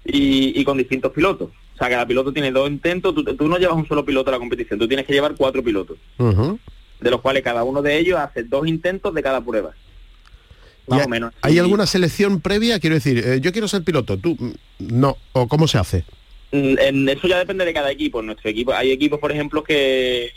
y, 0.04 0.62
con 0.64 0.78
distintos 0.78 1.12
pilotos. 1.12 1.50
O 1.74 1.78
sea, 1.78 1.88
cada 1.88 2.06
piloto 2.06 2.32
tiene 2.32 2.52
dos 2.52 2.70
intentos, 2.70 3.14
tú, 3.14 3.48
no 3.48 3.58
llevas 3.58 3.76
un 3.76 3.88
solo 3.88 4.04
piloto 4.04 4.30
a 4.30 4.32
la 4.32 4.38
competición, 4.38 4.78
tú 4.78 4.86
tienes 4.86 5.06
que 5.06 5.12
llevar 5.12 5.34
cuatro 5.34 5.62
pilotos, 5.62 5.98
de 6.18 7.10
los 7.10 7.20
cuales 7.20 7.42
cada 7.42 7.64
uno 7.64 7.82
de 7.82 7.98
ellos 7.98 8.18
hace 8.18 8.44
dos 8.44 8.66
intentos 8.66 9.12
de 9.12 9.22
cada 9.22 9.40
prueba. 9.40 9.74
Más 10.86 11.06
o 11.06 11.08
menos. 11.08 11.32
¿Hay 11.42 11.58
alguna 11.58 11.86
selección 11.86 12.40
previa? 12.40 12.78
Quiero 12.78 12.94
decir, 12.94 13.18
eh, 13.18 13.40
yo 13.40 13.52
quiero 13.52 13.68
ser 13.68 13.82
piloto, 13.82 14.16
tú 14.16 14.36
mm, 14.38 14.52
no, 14.78 15.16
o 15.32 15.48
cómo 15.48 15.66
se 15.66 15.78
hace? 15.78 16.04
Mm, 16.52 16.78
en 16.78 17.08
eso 17.08 17.26
ya 17.26 17.38
depende 17.38 17.64
de 17.64 17.74
cada 17.74 17.90
equipo. 17.90 18.22
nuestro 18.22 18.50
equipo 18.50 18.72
hay 18.72 18.90
equipos, 18.92 19.18
por 19.18 19.32
ejemplo, 19.32 19.64
que 19.64 20.30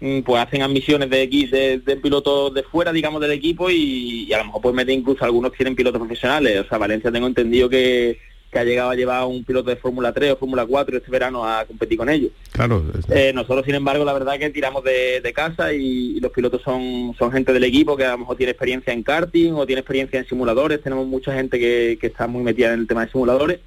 mm, 0.00 0.20
pues 0.20 0.42
hacen 0.42 0.62
admisiones 0.62 1.10
de, 1.10 1.26
de, 1.26 1.78
de 1.84 1.96
pilotos 1.96 2.54
de 2.54 2.62
fuera, 2.62 2.92
digamos, 2.92 3.20
del 3.20 3.32
equipo 3.32 3.70
y, 3.70 4.32
a 4.32 4.38
lo 4.38 4.46
mejor 4.46 4.62
pues 4.62 4.74
meten 4.74 5.00
incluso 5.00 5.24
algunos 5.24 5.52
tienen 5.52 5.76
pilotos 5.76 6.00
profesionales. 6.00 6.60
O 6.60 6.68
sea, 6.68 6.78
Valencia 6.78 7.12
tengo 7.12 7.26
entendido 7.26 7.68
que, 7.68 8.18
que 8.54 8.60
ha 8.60 8.64
llegado 8.64 8.88
a 8.88 8.94
llevar 8.94 9.26
un 9.26 9.44
piloto 9.44 9.68
de 9.68 9.76
Fórmula 9.76 10.14
3 10.14 10.32
o 10.32 10.36
Fórmula 10.36 10.64
4 10.64 10.96
este 10.96 11.10
verano 11.10 11.46
a 11.46 11.66
competir 11.66 11.98
con 11.98 12.08
ellos. 12.08 12.30
Claro. 12.52 12.82
Eh, 13.10 13.32
nosotros, 13.34 13.66
sin 13.66 13.74
embargo, 13.74 14.02
la 14.04 14.14
verdad 14.14 14.38
que 14.38 14.48
tiramos 14.48 14.82
de, 14.82 15.32
casa 15.34 15.74
y, 15.74 16.18
los 16.20 16.32
pilotos 16.32 16.62
son, 16.62 17.14
son 17.18 17.30
gente 17.32 17.52
del 17.52 17.64
equipo 17.64 17.96
que 17.96 18.06
a 18.06 18.12
lo 18.12 18.18
mejor 18.18 18.36
tiene 18.36 18.52
experiencia 18.52 18.92
en 18.92 19.02
karting 19.02 19.52
o 19.52 19.66
tiene 19.66 19.80
experiencia 19.80 20.18
en 20.18 20.26
simuladores. 20.26 20.82
Tenemos 20.82 21.06
mucha 21.06 21.34
gente 21.34 21.58
que, 21.58 21.98
que 22.00 22.06
está 22.06 22.26
muy 22.26 22.42
metida 22.42 22.72
en 22.72 22.80
el 22.80 22.86
tema 22.86 23.04
de 23.04 23.10
simuladores 23.12 23.60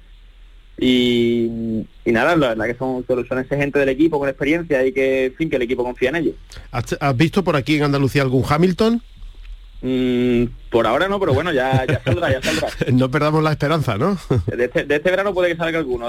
y, 0.80 1.84
nada, 2.06 2.36
la 2.36 2.48
verdad 2.48 2.66
que 2.66 2.76
son, 2.76 3.04
son 3.06 3.38
esa 3.38 3.56
gente 3.56 3.78
del 3.80 3.88
equipo 3.88 4.18
con 4.18 4.28
experiencia 4.28 4.86
y 4.86 4.92
que, 4.92 5.26
en 5.26 5.34
fin, 5.34 5.50
que 5.50 5.56
el 5.56 5.62
equipo 5.62 5.82
confía 5.82 6.10
en 6.10 6.16
ellos. 6.16 6.34
¿Has, 6.70 7.16
visto 7.16 7.42
por 7.42 7.56
aquí 7.56 7.76
en 7.76 7.82
Andalucía 7.82 8.22
algún 8.22 8.44
Hamilton? 8.48 9.02
Mm, 9.80 10.44
por 10.70 10.86
ahora 10.86 11.08
no, 11.08 11.20
pero 11.20 11.32
bueno, 11.32 11.52
ya, 11.52 11.86
ya 11.86 12.00
saldrá, 12.04 12.32
ya 12.32 12.42
saldrá. 12.42 12.68
no 12.92 13.10
perdamos 13.10 13.42
la 13.42 13.52
esperanza, 13.52 13.96
¿no? 13.96 14.18
de, 14.46 14.64
este, 14.64 14.84
de 14.84 14.96
este 14.96 15.10
verano 15.10 15.32
puede 15.32 15.50
que 15.50 15.56
salga 15.56 15.78
alguno. 15.78 16.06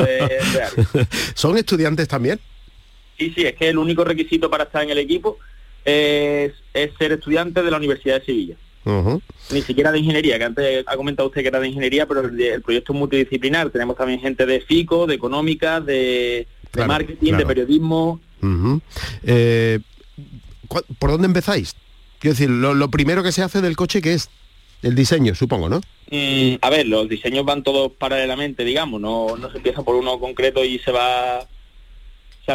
¿Son 1.35 1.57
estudiantes 1.57 2.07
también? 2.07 2.39
Sí, 3.17 3.31
sí, 3.35 3.45
es 3.45 3.55
que 3.55 3.69
el 3.69 3.77
único 3.77 4.03
requisito 4.03 4.49
para 4.49 4.63
estar 4.63 4.83
en 4.83 4.89
el 4.89 4.97
equipo 4.97 5.37
es, 5.85 6.53
es 6.73 6.91
ser 6.97 7.11
estudiante 7.11 7.61
de 7.61 7.71
la 7.71 7.77
Universidad 7.77 8.19
de 8.19 8.25
Sevilla. 8.25 8.55
Ni 9.51 9.61
siquiera 9.61 9.91
de 9.91 9.99
ingeniería, 9.99 10.37
que 10.37 10.43
antes 10.43 10.83
ha 10.87 10.95
comentado 10.95 11.27
usted 11.27 11.41
que 11.41 11.49
era 11.49 11.59
de 11.59 11.67
ingeniería, 11.67 12.07
pero 12.07 12.21
el, 12.21 12.61
proyecto 12.61 12.93
es 12.93 12.99
multidisciplinar. 12.99 13.69
Tenemos 13.69 13.95
también 13.95 14.19
gente 14.19 14.45
de 14.45 14.61
FICO, 14.61 15.05
de 15.05 15.15
económica, 15.15 15.79
de, 15.79 16.47
marketing, 16.87 17.33
de 17.33 17.45
periodismo. 17.45 18.19
Eh, 19.23 19.79
¿Por 20.97 21.11
dónde 21.11 21.27
empezáis? 21.27 21.75
Quiero 22.19 22.33
decir, 22.33 22.49
lo, 22.49 22.89
primero 22.89 23.23
que 23.23 23.31
se 23.31 23.41
hace 23.41 23.61
del 23.61 23.75
coche 23.75 24.01
que 24.01 24.13
es 24.13 24.29
el 24.81 24.95
diseño, 24.95 25.35
supongo, 25.35 25.69
¿no? 25.69 25.81
Mm, 26.11 26.55
a 26.61 26.69
ver, 26.69 26.87
los 26.87 27.07
diseños 27.09 27.45
van 27.45 27.63
todos 27.63 27.91
paralelamente, 27.93 28.63
digamos, 28.63 29.01
no, 29.01 29.37
no 29.37 29.51
se 29.51 29.57
empieza 29.57 29.83
por 29.83 29.95
uno 29.95 30.19
concreto 30.19 30.63
y 30.63 30.79
se 30.79 30.91
va 30.91 31.47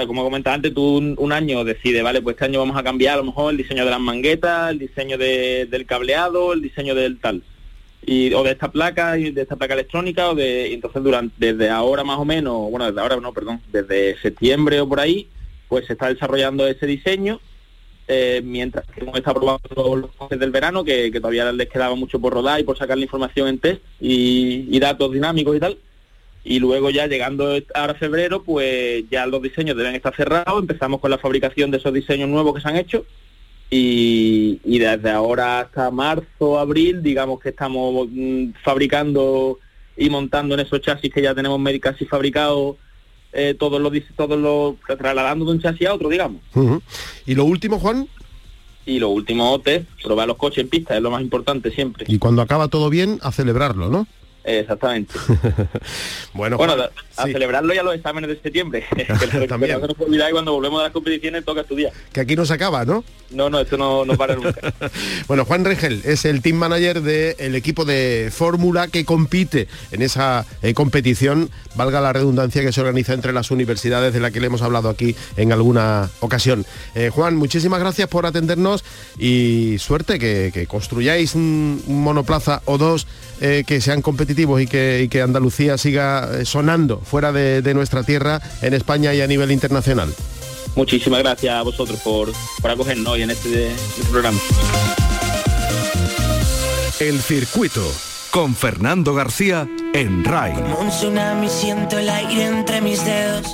como 0.07 0.24
comentaba 0.24 0.55
antes, 0.55 0.74
tú 0.74 0.96
un, 1.16 1.33
año 1.33 1.64
decides, 1.64 2.03
vale, 2.03 2.20
pues 2.20 2.35
este 2.35 2.46
año 2.46 2.59
vamos 2.59 2.77
a 2.77 2.83
cambiar 2.83 3.14
a 3.14 3.18
lo 3.18 3.24
mejor 3.24 3.53
el 3.53 3.57
diseño 3.57 3.85
de 3.85 3.90
las 3.90 4.00
manguetas, 4.00 4.72
el 4.72 4.79
diseño 4.81 5.16
del 5.16 5.87
cableado, 5.87 6.53
el 6.53 6.62
diseño 6.62 6.94
del 6.94 7.18
tal. 7.20 7.42
Y, 8.07 8.35
o 8.35 8.42
de 8.42 8.50
esta 8.50 8.70
placa, 8.70 9.12
de 9.12 9.40
esta 9.40 9.57
placa 9.57 9.74
electrónica, 9.74 10.31
o 10.31 10.35
de, 10.35 10.74
entonces 10.74 11.03
durante, 11.03 11.35
desde 11.38 11.70
ahora 11.70 12.05
más 12.05 12.18
o 12.18 12.24
menos, 12.24 12.70
bueno, 12.70 12.87
desde 12.87 13.00
ahora 13.00 13.16
no, 13.16 13.33
perdón, 13.33 13.61
desde 13.72 14.20
septiembre 14.20 14.81
o 14.81 14.88
por 14.88 15.00
ahí, 15.00 15.29
pues 15.68 15.87
se 15.87 15.94
está 15.94 16.09
desarrollando 16.09 16.66
ese 16.66 16.87
diseño, 16.87 17.40
eh, 18.07 18.43
mientras 18.45 18.87
que 18.87 19.01
hemos 19.01 19.17
estado 19.17 19.40
probando 19.40 19.97
los 19.97 20.11
coches 20.12 20.38
del 20.38 20.51
verano, 20.51 20.85
que, 20.85 21.11
todavía 21.12 21.51
les 21.53 21.69
quedaba 21.69 21.95
mucho 21.95 22.21
por 22.21 22.33
rodar 22.35 22.61
y 22.61 22.64
por 22.64 22.79
sacar 22.79 22.97
la 22.99 23.05
información 23.05 23.49
en 23.49 23.59
test 23.59 23.83
y 24.01 24.79
datos 24.79 25.12
dinámicos 25.12 25.57
y 25.57 25.61
tal. 25.61 25.79
Y 26.45 26.59
luego 26.59 26.90
ya 26.90 27.07
llegando 27.07 27.57
ahora 27.75 27.95
febrero, 27.95 28.43
pues 28.43 29.05
ya 29.11 29.25
los 29.27 29.40
diseños 29.40 29.77
deben 29.79 29.95
estar 29.95 30.14
cerrados, 30.14 30.61
empezamos 30.61 31.01
con 31.01 31.11
la 31.11 31.17
fabricación 31.17 31.71
de 31.71 31.79
esos 31.79 31.93
diseños 31.93 32.29
nuevos 32.29 32.55
que 32.55 32.61
se 32.61 32.69
han 32.69 32.77
hecho. 32.77 33.07
Y, 33.71 34.79
desde 34.79 35.11
ahora 35.11 35.61
hasta 35.61 35.90
marzo, 35.90 36.59
abril, 36.59 37.03
digamos 37.03 37.40
que 37.40 37.49
estamos 37.49 38.09
mm, 38.11 38.51
fabricando 38.62 39.59
y 39.97 40.11
montando 40.11 40.55
en 40.55 40.61
esos 40.61 40.83
chasis 40.83 41.12
que 41.12 41.23
ya 41.23 41.35
tenemos 41.35 41.61
casi 41.81 42.05
fabricados 42.05 42.77
eh, 43.35 43.55
todos 43.59 43.81
los 43.81 43.92
todos 44.16 44.38
los 44.38 44.77
trasladando 44.99 45.44
de 45.44 45.51
un 45.53 45.61
chasis 45.61 45.87
a 45.88 45.94
otro, 45.94 46.09
digamos. 46.09 46.40
Y 47.27 47.35
lo 47.35 47.44
último, 47.44 47.79
Juan. 47.79 48.09
Y 48.87 48.99
lo 48.99 49.09
último, 49.09 49.59
test, 49.61 49.87
probar 50.03 50.29
los 50.29 50.37
coches 50.37 50.59
en 50.59 50.68
pista, 50.68 50.97
es 50.97 51.03
lo 51.03 51.11
más 51.11 51.23
importante 51.23 51.70
siempre. 51.70 52.05
Y 52.09 52.18
cuando 52.18 52.42
acaba 52.42 52.68
todo 52.68 52.90
bien, 52.90 53.18
a 53.23 53.33
celebrarlo, 53.33 53.88
¿no? 53.88 54.07
Exactamente. 54.45 55.15
bueno, 56.35 56.59
bueno 56.59 56.75
a, 57.17 57.25
celebrarlo 57.25 57.73
ya 57.73 57.83
los 57.83 57.95
exámenes 57.95 58.29
de 58.29 58.41
septiembre. 58.41 58.85
que 58.97 59.49
También. 59.49 59.81
no 59.81 59.87
y 59.89 60.33
cuando 60.33 60.53
volvemos 60.53 60.81
a 60.81 60.85
las 60.85 60.93
competiciones 60.93 61.45
toca 61.45 61.63
estudiar. 61.63 61.93
Que 62.13 62.21
aquí 62.21 62.37
no 62.37 62.45
se 62.45 62.55
acaba, 62.55 62.85
¿no? 62.85 63.05
No, 63.31 63.51
no, 63.51 63.61
esto 63.61 63.77
no, 63.77 64.05
no 64.05 64.17
para 64.17 64.37
nunca. 64.37 64.73
bueno, 65.27 65.45
Juan 65.45 65.65
Rengel 65.65 66.03
es 66.05 66.25
el 66.25 66.43
team 66.43 66.57
manager 66.57 67.01
del 67.01 67.55
equipo 67.55 67.85
de 67.85 68.31
Fórmula 68.33 68.89
que 68.89 69.05
compite 69.05 69.67
en 69.91 70.03
esa 70.03 70.47
eh, 70.63 70.75
competición, 70.75 71.51
valga 71.75 72.01
la 72.01 72.13
redundancia, 72.13 72.63
que 72.63 72.73
se 72.73 72.81
organiza 72.81 73.15
entre 73.15 73.33
las 73.33 73.51
universidades 73.51 74.13
de 74.13 74.21
la 74.21 74.31
que 74.31 74.41
le 74.41 74.47
hemos 74.47 74.63
hablado 74.63 74.89
aquí 74.89 75.17
en 75.37 75.53
alguna 75.53 76.11
ocasión. 76.21 76.65
Eh, 76.95 77.11
Juan, 77.13 77.37
muchísimas 77.37 77.81
gracias 77.81 78.09
por 78.09 78.27
atendernos 78.27 78.85
y 79.19 79.77
suerte 79.79 80.19
que, 80.19 80.67
construyáis 80.69 81.35
un, 81.35 81.83
monoplaza 81.87 82.63
o 82.65 82.79
dos 82.79 83.07
eh, 83.40 83.64
que 83.66 83.81
sean 83.81 84.03
competitivos 84.03 84.61
y 84.61 84.66
que, 84.66 85.09
que 85.11 85.23
Andalucía 85.23 85.79
siga 85.79 86.44
sonando 86.44 86.99
fuera 86.99 87.33
de, 87.33 87.75
nuestra 87.75 88.03
tierra, 88.03 88.40
en 88.62 88.75
España 88.75 89.14
y 89.14 89.20
a 89.20 89.27
nivel 89.27 89.51
internacional. 89.51 90.14
Muchísimas 90.77 91.20
gracias 91.20 91.55
a 91.55 91.62
vosotros 91.62 92.01
por, 92.01 92.33
por 92.61 92.70
acogernos 92.70 93.12
hoy 93.12 93.23
en 93.23 93.31
este, 93.31 93.73
este 93.73 94.05
programa. 94.11 94.38
El 97.01 97.20
circuito 97.20 97.83
con 98.35 98.57
Fernando 98.57 99.14
García 99.14 99.68
en 99.92 100.25
RAI. 100.25 100.55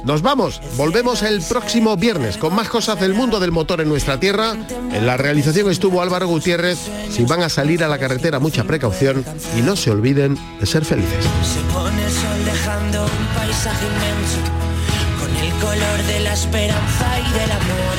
Nos 0.04 0.22
vamos, 0.22 0.62
volvemos 0.78 1.20
el 1.20 1.42
próximo 1.42 1.98
viernes 1.98 2.38
con 2.38 2.54
más 2.54 2.70
cosas 2.70 2.98
del 2.98 3.12
mundo 3.12 3.40
del 3.40 3.52
motor 3.52 3.82
en 3.82 3.90
nuestra 3.90 4.18
tierra. 4.18 4.56
En 4.90 5.04
la 5.04 5.18
realización 5.18 5.70
estuvo 5.70 6.00
Álvaro 6.00 6.28
Gutiérrez. 6.28 6.78
Si 7.10 7.24
van 7.24 7.42
a 7.42 7.50
salir 7.50 7.84
a 7.84 7.88
la 7.88 7.98
carretera, 7.98 8.38
mucha 8.38 8.64
precaución 8.64 9.22
y 9.54 9.60
no 9.60 9.76
se 9.76 9.90
olviden 9.90 10.38
de 10.58 10.64
ser 10.64 10.86
felices. 10.86 11.26
Se 11.42 11.60
pone 11.74 12.02
el 12.02 12.10
sol 12.10 12.44
dejando 12.46 13.02
un 13.02 13.26
paisaje 13.36 13.84
inmenso, 13.84 14.40
con 15.20 15.36
el 15.36 15.52
color 15.60 16.06
de 16.06 16.20
la 16.20 16.32
esperanza 16.32 17.20
y 17.20 17.32
del 17.38 17.52
amor. 17.52 17.96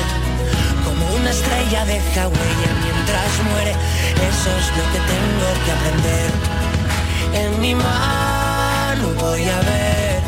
Como 0.83 1.15
una 1.15 1.29
estrella 1.29 1.85
deja 1.85 2.27
huella 2.27 2.71
mientras 2.81 3.43
muere, 3.53 3.71
eso 3.71 4.49
es 4.49 4.67
lo 4.77 4.91
que 4.91 4.99
tengo 5.05 5.63
que 5.63 5.71
aprender 5.71 6.60
en 7.33 7.61
mi 7.61 7.75
mano 7.75 9.09
voy 9.19 9.43
a 9.43 9.59
ver 9.61 10.21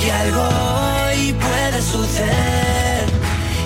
que 0.00 0.12
algo 0.12 0.42
hoy 0.42 1.32
puede 1.32 1.82
suceder 1.82 3.04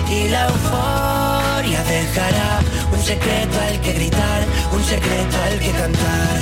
y 0.09 0.29
la 0.29 0.47
euforia 0.47 1.83
dejará 1.83 2.59
un 2.91 3.01
secreto 3.01 3.59
al 3.67 3.81
que 3.81 3.93
gritar, 3.93 4.43
un 4.71 4.83
secreto 4.83 5.37
al 5.47 5.59
que 5.59 5.71
cantar. 5.71 6.39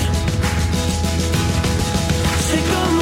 Soy 2.48 2.62
como 2.72 3.01